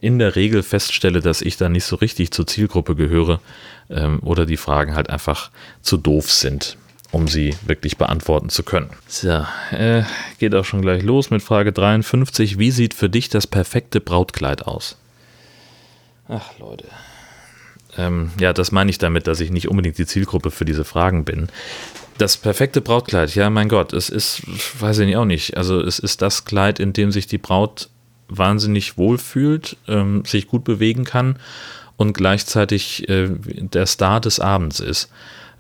in 0.01 0.19
der 0.19 0.37
Regel 0.37 0.63
feststelle, 0.63 1.21
dass 1.21 1.41
ich 1.41 1.57
da 1.57 1.71
nicht 1.71 1.85
so 1.85 1.97
richtig 1.97 2.31
zur 2.31 2.47
Zielgruppe 2.47 2.95
gehöre 2.95 3.41
ähm, 3.89 4.21
oder 4.23 4.45
die 4.45 4.59
Fragen 4.59 4.95
halt 4.95 5.09
einfach 5.09 5.51
zu 5.81 5.97
doof 5.97 6.31
sind 6.31 6.77
um 7.15 7.29
sie 7.29 7.55
wirklich 7.65 7.97
beantworten 7.97 8.49
zu 8.49 8.65
können. 8.65 8.91
So, 9.07 9.47
äh, 9.71 10.03
geht 10.39 10.55
auch 10.55 10.65
schon 10.65 10.83
gleich 10.83 11.03
los 11.03 11.31
mit 11.31 11.43
Frage 11.43 11.73
53. 11.73 12.59
Wie 12.59 12.73
sieht 12.73 12.93
für 12.93 13.09
dich 13.09 13.29
das 13.29 13.47
perfekte 13.47 14.01
Brautkleid 14.01 14.67
aus? 14.67 14.97
Ach, 16.29 16.59
Leute. 16.59 16.87
Ähm, 17.97 18.33
ja, 18.41 18.53
das 18.53 18.73
meine 18.73 18.91
ich 18.91 18.99
damit, 18.99 19.29
dass 19.29 19.39
ich 19.39 19.53
nicht 19.53 19.69
unbedingt 19.69 19.97
die 19.97 20.07
Zielgruppe 20.07 20.51
für 20.51 20.65
diese 20.65 20.85
Fragen 20.85 21.25
bin. 21.25 21.49
Das 22.19 22.37
perfekte 22.37 22.81
Brautkleid, 22.81 23.35
ja, 23.37 23.49
mein 23.49 23.69
Gott, 23.69 23.93
es 23.93 24.09
ist, 24.09 24.43
weiß 24.81 24.99
ich 24.99 25.17
auch 25.17 25.25
nicht. 25.25 25.57
Also, 25.57 25.81
es 25.81 26.01
ist 26.01 26.21
das 26.21 26.45
Kleid, 26.45 26.81
in 26.81 26.93
dem 26.93 27.13
sich 27.13 27.29
die 27.29 27.39
Braut 27.39 27.91
wahnsinnig 28.29 28.99
wohlfühlt, 28.99 29.77
ähm, 29.87 30.25
sich 30.25 30.49
gut 30.49 30.65
bewegen 30.65 31.05
kann 31.05 31.39
und 31.97 32.13
gleichzeitig 32.15 33.09
äh, 33.09 33.29
der 33.29 33.87
Star 33.87 34.21
des 34.21 34.41
Abends 34.41 34.81
ist. 34.81 35.11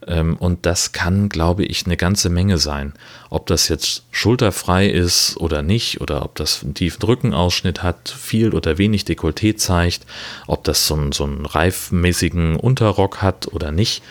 Ähm, 0.07 0.37
und 0.37 0.67
das 0.67 0.93
kann, 0.93 1.29
glaube 1.29 1.65
ich, 1.65 1.87
eine 1.87 1.97
ganze 1.97 2.29
Menge 2.29 2.59
sein. 2.59 2.93
Ob 3.31 3.47
das 3.47 3.69
jetzt 3.69 4.05
schulterfrei 4.11 4.87
ist 4.87 5.37
oder 5.39 5.63
nicht, 5.63 6.01
oder 6.01 6.23
ob 6.23 6.35
das 6.35 6.63
einen 6.63 6.75
tiefen 6.75 7.03
Rückenausschnitt 7.03 7.83
hat, 7.83 8.09
viel 8.09 8.55
oder 8.55 8.79
wenig 8.79 9.05
Dekolleté 9.05 9.57
zeigt, 9.57 10.07
ob 10.47 10.65
das 10.65 10.87
so 10.87 10.95
einen, 10.95 11.13
so 11.13 11.25
einen 11.25 11.47
reifmäßigen 11.47 12.57
Unterrock 12.57 13.23
hat 13.23 13.49
oder 13.53 13.73
nicht. 13.73 14.03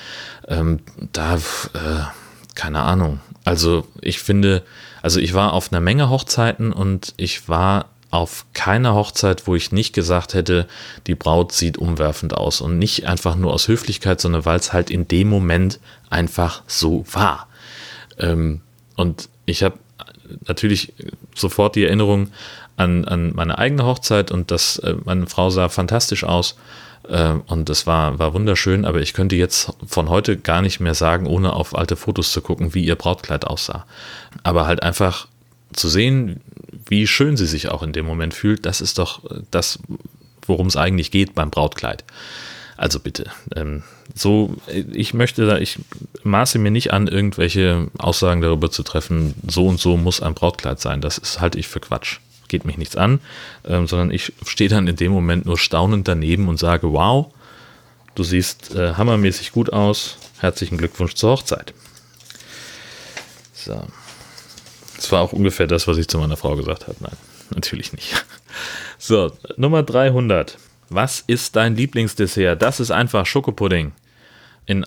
Ähm, 0.47 0.79
da, 1.12 1.36
äh, 1.36 1.39
keine 2.56 2.82
Ahnung. 2.82 3.19
Also 3.45 3.88
ich 4.01 4.19
finde, 4.19 4.63
also 5.01 5.19
ich 5.19 5.34
war 5.34 5.53
auf 5.53 5.71
einer 5.71 5.82
Menge 5.82 6.10
Hochzeiten 6.10 6.71
und 6.71 7.13
ich 7.17 7.49
war 7.49 7.92
auf 8.13 8.45
keiner 8.54 8.93
Hochzeit, 8.93 9.47
wo 9.47 9.56
ich 9.56 9.71
nicht 9.71 9.91
gesagt 9.91 10.36
hätte, 10.36 10.67
die 11.08 11.15
Braut 11.15 11.52
sieht 11.52 11.80
umwerfend 11.80 12.36
aus. 12.38 12.62
Und 12.62 12.78
nicht 12.78 13.08
einfach 13.08 13.36
nur 13.36 13.52
aus 13.52 13.67
Höflichkeit, 13.67 14.21
sondern 14.21 14.45
weil 14.45 14.60
es 14.60 14.71
halt 14.71 14.91
in 14.91 15.08
dem 15.08 15.30
Moment 15.30 15.80
einfach 16.12 16.62
so 16.67 17.06
war. 17.12 17.47
Ähm, 18.19 18.62
und 18.95 19.30
ich 19.47 19.63
habe 19.63 19.80
natürlich 20.47 20.93
sofort 21.36 21.76
die 21.76 21.86
Erinnerung 21.86 22.30
an, 22.78 23.04
an 23.06 23.34
meine 23.34 23.58
eigene 23.58 23.84
Hochzeit 23.84 24.30
und 24.30 24.52
das, 24.52 24.78
äh, 24.78 24.93
meine 25.06 25.26
Frau 25.26 25.49
sah 25.49 25.69
fantastisch 25.69 26.23
aus. 26.23 26.56
Äh, 27.10 27.34
und 27.47 27.67
das 27.69 27.88
war, 27.88 28.19
war 28.19 28.36
wunderschön, 28.36 28.86
aber 28.86 29.02
ich 29.02 29.13
könnte 29.15 29.36
jetzt 29.36 29.73
von 29.88 30.10
heute 30.10 30.38
gar 30.38 30.62
nicht 30.62 30.80
mehr 30.80 30.93
sagen, 30.93 31.26
ohne 31.26 31.54
auf 31.54 31.76
alte 31.76 31.95
Fotos 31.95 32.32
zu 32.32 32.41
gucken, 32.41 32.76
wie 32.76 32.86
ihr 32.86 32.95
Brautkleid 32.95 33.47
aussah. 33.47 33.88
Aber 34.43 34.67
halt 34.67 34.84
einfach 34.84 35.28
zu 35.73 35.89
sehen, 35.89 36.41
wie 36.88 37.07
schön 37.07 37.38
sie 37.38 37.45
sich 37.45 37.69
auch 37.69 37.83
in 37.83 37.93
dem 37.93 38.05
Moment 38.05 38.33
fühlt, 38.33 38.65
das 38.65 38.81
ist 38.81 38.97
doch 38.97 39.21
das, 39.51 39.79
worum 40.45 40.67
es 40.67 40.77
eigentlich 40.77 41.12
geht 41.12 41.36
beim 41.36 41.49
Brautkleid. 41.49 42.03
Also 42.75 42.99
bitte, 42.99 43.29
ähm, 43.55 43.83
so, 44.15 44.55
ich 44.67 45.13
möchte 45.13 45.45
da, 45.45 45.57
ich 45.57 45.79
maße 46.23 46.59
mir 46.59 46.71
nicht 46.71 46.91
an, 46.91 47.07
irgendwelche 47.07 47.88
Aussagen 47.97 48.41
darüber 48.41 48.71
zu 48.71 48.83
treffen, 48.83 49.36
so 49.47 49.67
und 49.67 49.79
so 49.79 49.95
muss 49.95 50.21
ein 50.21 50.33
Brautkleid 50.33 50.79
sein. 50.79 50.99
Das 50.99 51.17
ist, 51.17 51.39
halte 51.39 51.59
ich 51.59 51.67
für 51.67 51.79
Quatsch. 51.79 52.19
Geht 52.47 52.65
mich 52.65 52.77
nichts 52.77 52.95
an, 52.95 53.19
ähm, 53.65 53.88
sondern 53.88 54.12
ich 54.12 54.33
stehe 54.45 54.69
dann 54.69 54.88
in 54.88 54.95
dem 54.95 55.12
Moment 55.12 55.45
nur 55.45 55.57
staunend 55.57 56.07
daneben 56.07 56.47
und 56.47 56.57
sage, 56.57 56.91
wow, 56.91 57.27
du 58.15 58.23
siehst 58.23 58.75
äh, 58.75 58.93
hammermäßig 58.95 59.51
gut 59.51 59.71
aus. 59.71 60.17
Herzlichen 60.39 60.77
Glückwunsch 60.77 61.13
zur 61.13 61.31
Hochzeit. 61.31 61.73
So. 63.53 63.88
Das 65.04 65.12
war 65.12 65.22
auch 65.22 65.34
ungefähr 65.34 65.68
das, 65.68 65.86
was 65.86 65.98
ich 65.98 66.08
zu 66.08 66.18
meiner 66.18 66.38
Frau 66.38 66.56
gesagt 66.56 66.88
habe. 66.88 66.96
Nein, 67.02 67.18
natürlich 67.54 67.94
nicht. 67.94 68.26
So, 69.00 69.34
Nummer 69.58 69.84
300. 69.84 70.58
Was 70.88 71.22
ist 71.26 71.58
dein 71.58 71.76
Lieblingsdessert? 71.76 72.62
Das 72.62 72.80
ist 72.80 72.92
einfach 72.92 73.26
Schokopudding. 73.26 73.92
In 74.66 74.86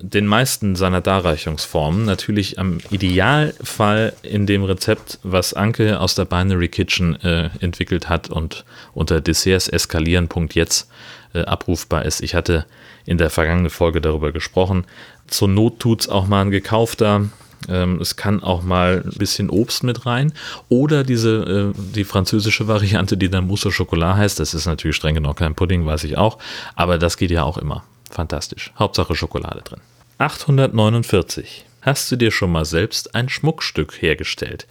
den 0.00 0.26
meisten 0.26 0.76
seiner 0.76 1.02
Darreichungsformen. 1.02 2.06
Natürlich 2.06 2.58
am 2.58 2.78
Idealfall 2.90 4.14
in 4.22 4.46
dem 4.46 4.64
Rezept, 4.64 5.18
was 5.24 5.52
Anke 5.52 6.00
aus 6.00 6.14
der 6.14 6.24
Binary 6.24 6.68
Kitchen 6.68 7.20
äh, 7.22 7.50
entwickelt 7.60 8.08
hat 8.08 8.30
und 8.30 8.64
unter 8.94 9.20
dessertseskalieren.jetzt 9.20 10.88
äh, 11.34 11.40
abrufbar 11.42 12.06
ist. 12.06 12.22
Ich 12.22 12.34
hatte 12.34 12.64
in 13.04 13.18
der 13.18 13.28
vergangenen 13.28 13.70
Folge 13.70 14.00
darüber 14.00 14.32
gesprochen. 14.32 14.86
Zur 15.26 15.48
Not 15.48 15.80
tut 15.80 16.02
es 16.02 16.08
auch 16.08 16.26
mal 16.26 16.42
ein 16.42 16.50
gekaufter 16.50 17.28
ähm, 17.68 18.00
es 18.00 18.16
kann 18.16 18.42
auch 18.42 18.62
mal 18.62 19.02
ein 19.04 19.18
bisschen 19.18 19.50
Obst 19.50 19.82
mit 19.82 20.06
rein. 20.06 20.32
Oder 20.68 21.04
diese, 21.04 21.72
äh, 21.76 21.80
die 21.94 22.04
französische 22.04 22.68
Variante, 22.68 23.16
die 23.16 23.28
dann 23.28 23.46
Mousse 23.46 23.68
au 23.68 23.72
Chocolat 23.72 24.16
heißt. 24.16 24.40
Das 24.40 24.54
ist 24.54 24.66
natürlich 24.66 24.96
streng 24.96 25.14
genommen 25.14 25.34
kein 25.34 25.54
Pudding, 25.54 25.84
weiß 25.84 26.04
ich 26.04 26.16
auch. 26.16 26.38
Aber 26.74 26.98
das 26.98 27.16
geht 27.16 27.30
ja 27.30 27.44
auch 27.44 27.58
immer. 27.58 27.84
Fantastisch. 28.10 28.72
Hauptsache 28.78 29.14
Schokolade 29.14 29.62
drin. 29.62 29.80
849. 30.18 31.66
Hast 31.82 32.10
du 32.12 32.16
dir 32.16 32.30
schon 32.30 32.52
mal 32.52 32.64
selbst 32.64 33.14
ein 33.14 33.28
Schmuckstück 33.28 34.02
hergestellt? 34.02 34.66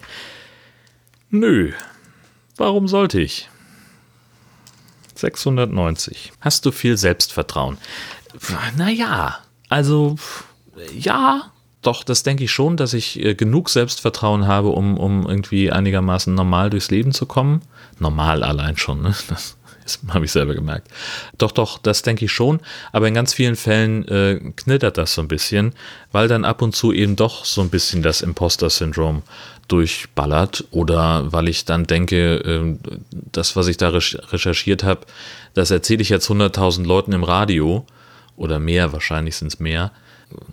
Nö. 1.30 1.72
Warum 2.56 2.88
sollte 2.88 3.20
ich? 3.20 3.48
690. 5.14 6.32
Hast 6.40 6.66
du 6.66 6.70
viel 6.70 6.96
Selbstvertrauen? 6.96 7.78
Naja, 8.76 9.38
also 9.68 10.16
ja, 10.96 11.50
doch, 11.82 12.04
das 12.04 12.22
denke 12.22 12.44
ich 12.44 12.50
schon, 12.50 12.76
dass 12.76 12.92
ich 12.92 13.18
äh, 13.24 13.34
genug 13.34 13.70
Selbstvertrauen 13.70 14.46
habe, 14.46 14.68
um, 14.68 14.98
um 14.98 15.26
irgendwie 15.26 15.72
einigermaßen 15.72 16.34
normal 16.34 16.70
durchs 16.70 16.90
Leben 16.90 17.12
zu 17.12 17.26
kommen. 17.26 17.62
Normal 17.98 18.42
allein 18.42 18.76
schon, 18.76 19.02
ne? 19.02 19.14
Das 19.82 19.98
habe 20.14 20.24
ich 20.24 20.30
selber 20.30 20.54
gemerkt. 20.54 20.88
Doch, 21.36 21.50
doch, 21.50 21.78
das 21.78 22.02
denke 22.02 22.26
ich 22.26 22.30
schon. 22.30 22.60
Aber 22.92 23.08
in 23.08 23.14
ganz 23.14 23.34
vielen 23.34 23.56
Fällen 23.56 24.06
äh, 24.06 24.38
knittert 24.54 24.98
das 24.98 25.14
so 25.14 25.22
ein 25.22 25.26
bisschen, 25.26 25.72
weil 26.12 26.28
dann 26.28 26.44
ab 26.44 26.62
und 26.62 26.76
zu 26.76 26.92
eben 26.92 27.16
doch 27.16 27.44
so 27.44 27.60
ein 27.60 27.70
bisschen 27.70 28.00
das 28.00 28.20
Imposter-Syndrom 28.20 29.22
durchballert 29.66 30.64
oder 30.70 31.32
weil 31.32 31.48
ich 31.48 31.64
dann 31.64 31.88
denke, 31.88 32.36
äh, 32.36 32.76
das, 33.32 33.56
was 33.56 33.66
ich 33.66 33.78
da 33.78 33.88
recherchiert 33.88 34.84
habe, 34.84 35.00
das 35.54 35.72
erzähle 35.72 36.02
ich 36.02 36.08
jetzt 36.08 36.30
100.000 36.30 36.84
Leuten 36.84 37.12
im 37.12 37.24
Radio 37.24 37.84
oder 38.36 38.60
mehr, 38.60 38.92
wahrscheinlich 38.92 39.34
sind 39.36 39.48
es 39.48 39.58
mehr 39.58 39.90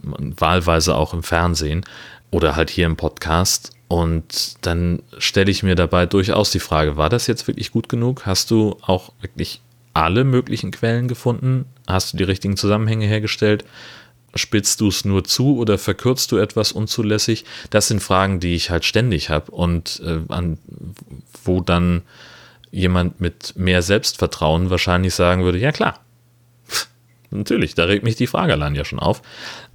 wahlweise 0.04 0.96
auch 0.96 1.14
im 1.14 1.24
Fernsehen 1.24 1.86
oder 2.32 2.56
halt 2.56 2.70
hier 2.70 2.86
im 2.86 2.98
Podcast. 2.98 3.72
Und 3.88 4.56
dann 4.66 5.02
stelle 5.18 5.50
ich 5.50 5.64
mir 5.64 5.76
dabei 5.76 6.06
durchaus 6.06 6.52
die 6.52 6.60
Frage, 6.60 6.98
war 6.98 7.10
das 7.10 7.28
jetzt 7.28 7.48
wirklich 7.48 7.72
gut 7.72 7.88
genug? 7.88 8.26
Hast 8.26 8.52
du 8.52 8.78
auch 8.82 9.14
wirklich 9.22 9.62
alle 9.94 10.24
möglichen 10.24 10.72
Quellen 10.72 11.08
gefunden? 11.08 11.66
Hast 11.88 12.14
du 12.14 12.18
die 12.18 12.24
richtigen 12.24 12.58
Zusammenhänge 12.58 13.08
hergestellt? 13.08 13.64
Spitzt 14.36 14.82
du 14.82 14.90
es 14.90 15.06
nur 15.06 15.24
zu 15.24 15.58
oder 15.58 15.78
verkürzt 15.78 16.32
du 16.32 16.38
etwas 16.38 16.72
unzulässig? 16.74 17.46
Das 17.70 17.88
sind 17.88 18.04
Fragen, 18.04 18.40
die 18.40 18.56
ich 18.56 18.70
halt 18.70 18.84
ständig 18.84 19.30
habe 19.30 19.52
und 19.52 20.02
äh, 20.06 20.20
an, 20.28 20.58
wo 21.44 21.62
dann 21.62 22.02
jemand 22.70 23.22
mit 23.22 23.54
mehr 23.56 23.82
Selbstvertrauen 23.82 24.70
wahrscheinlich 24.70 25.16
sagen 25.16 25.44
würde, 25.44 25.58
ja 25.58 25.72
klar, 25.72 26.00
Natürlich, 27.30 27.76
da 27.76 27.86
regt 27.86 28.04
mich 28.04 28.16
die 28.16 28.28
Frage 28.28 28.54
allein 28.54 28.76
ja 28.76 28.86
schon 28.86 29.00
auf. 29.00 29.22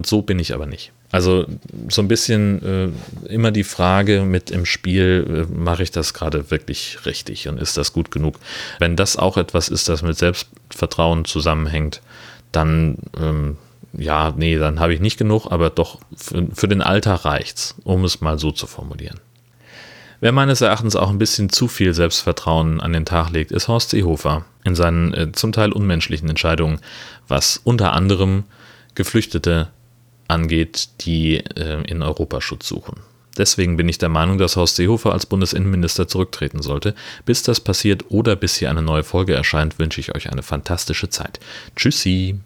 So 0.03 0.21
bin 0.21 0.39
ich 0.39 0.53
aber 0.53 0.65
nicht. 0.65 0.91
Also 1.11 1.45
so 1.89 2.01
ein 2.01 2.07
bisschen 2.07 2.95
äh, 3.27 3.31
immer 3.31 3.51
die 3.51 3.63
Frage 3.63 4.23
mit 4.23 4.49
im 4.49 4.65
Spiel, 4.65 5.45
äh, 5.51 5.53
mache 5.53 5.83
ich 5.83 5.91
das 5.91 6.15
gerade 6.15 6.49
wirklich 6.49 7.05
richtig 7.05 7.47
und 7.47 7.59
ist 7.59 7.77
das 7.77 7.93
gut 7.93 8.09
genug? 8.09 8.39
Wenn 8.79 8.95
das 8.95 9.17
auch 9.17 9.37
etwas 9.37 9.69
ist, 9.69 9.87
das 9.89 10.01
mit 10.01 10.17
Selbstvertrauen 10.17 11.25
zusammenhängt, 11.25 12.01
dann 12.51 12.97
ähm, 13.19 13.57
ja, 13.95 14.33
nee, 14.35 14.57
dann 14.57 14.79
habe 14.79 14.93
ich 14.93 14.99
nicht 14.99 15.17
genug, 15.17 15.51
aber 15.51 15.69
doch 15.69 15.99
für, 16.15 16.47
für 16.53 16.67
den 16.67 16.81
Alltag 16.81 17.25
reicht's, 17.25 17.75
um 17.83 18.03
es 18.03 18.21
mal 18.21 18.39
so 18.39 18.51
zu 18.51 18.65
formulieren. 18.65 19.19
Wer 20.23 20.31
meines 20.31 20.61
Erachtens 20.61 20.95
auch 20.95 21.09
ein 21.09 21.17
bisschen 21.17 21.49
zu 21.49 21.67
viel 21.67 21.93
Selbstvertrauen 21.93 22.79
an 22.79 22.93
den 22.93 23.03
Tag 23.03 23.31
legt, 23.31 23.51
ist 23.51 23.67
Horst 23.67 23.89
Seehofer 23.89 24.45
in 24.63 24.73
seinen 24.73 25.13
äh, 25.13 25.33
zum 25.33 25.51
Teil 25.51 25.73
unmenschlichen 25.73 26.29
Entscheidungen, 26.29 26.79
was 27.27 27.59
unter 27.65 27.91
anderem 27.91 28.45
Geflüchtete 28.95 29.67
angeht, 30.29 30.87
die 31.01 31.39
äh, 31.39 31.83
in 31.87 32.01
Europa 32.01 32.39
Schutz 32.39 32.69
suchen. 32.69 33.01
Deswegen 33.37 33.75
bin 33.75 33.89
ich 33.89 33.97
der 33.97 34.07
Meinung, 34.07 34.37
dass 34.37 34.55
Horst 34.55 34.77
Seehofer 34.77 35.11
als 35.11 35.25
Bundesinnenminister 35.25 36.07
zurücktreten 36.07 36.61
sollte. 36.61 36.95
Bis 37.25 37.43
das 37.43 37.59
passiert 37.59 38.05
oder 38.07 38.37
bis 38.37 38.55
hier 38.55 38.69
eine 38.69 38.81
neue 38.81 39.03
Folge 39.03 39.33
erscheint, 39.33 39.77
wünsche 39.77 39.99
ich 39.99 40.15
euch 40.15 40.31
eine 40.31 40.41
fantastische 40.41 41.09
Zeit. 41.09 41.41
Tschüssi! 41.75 42.39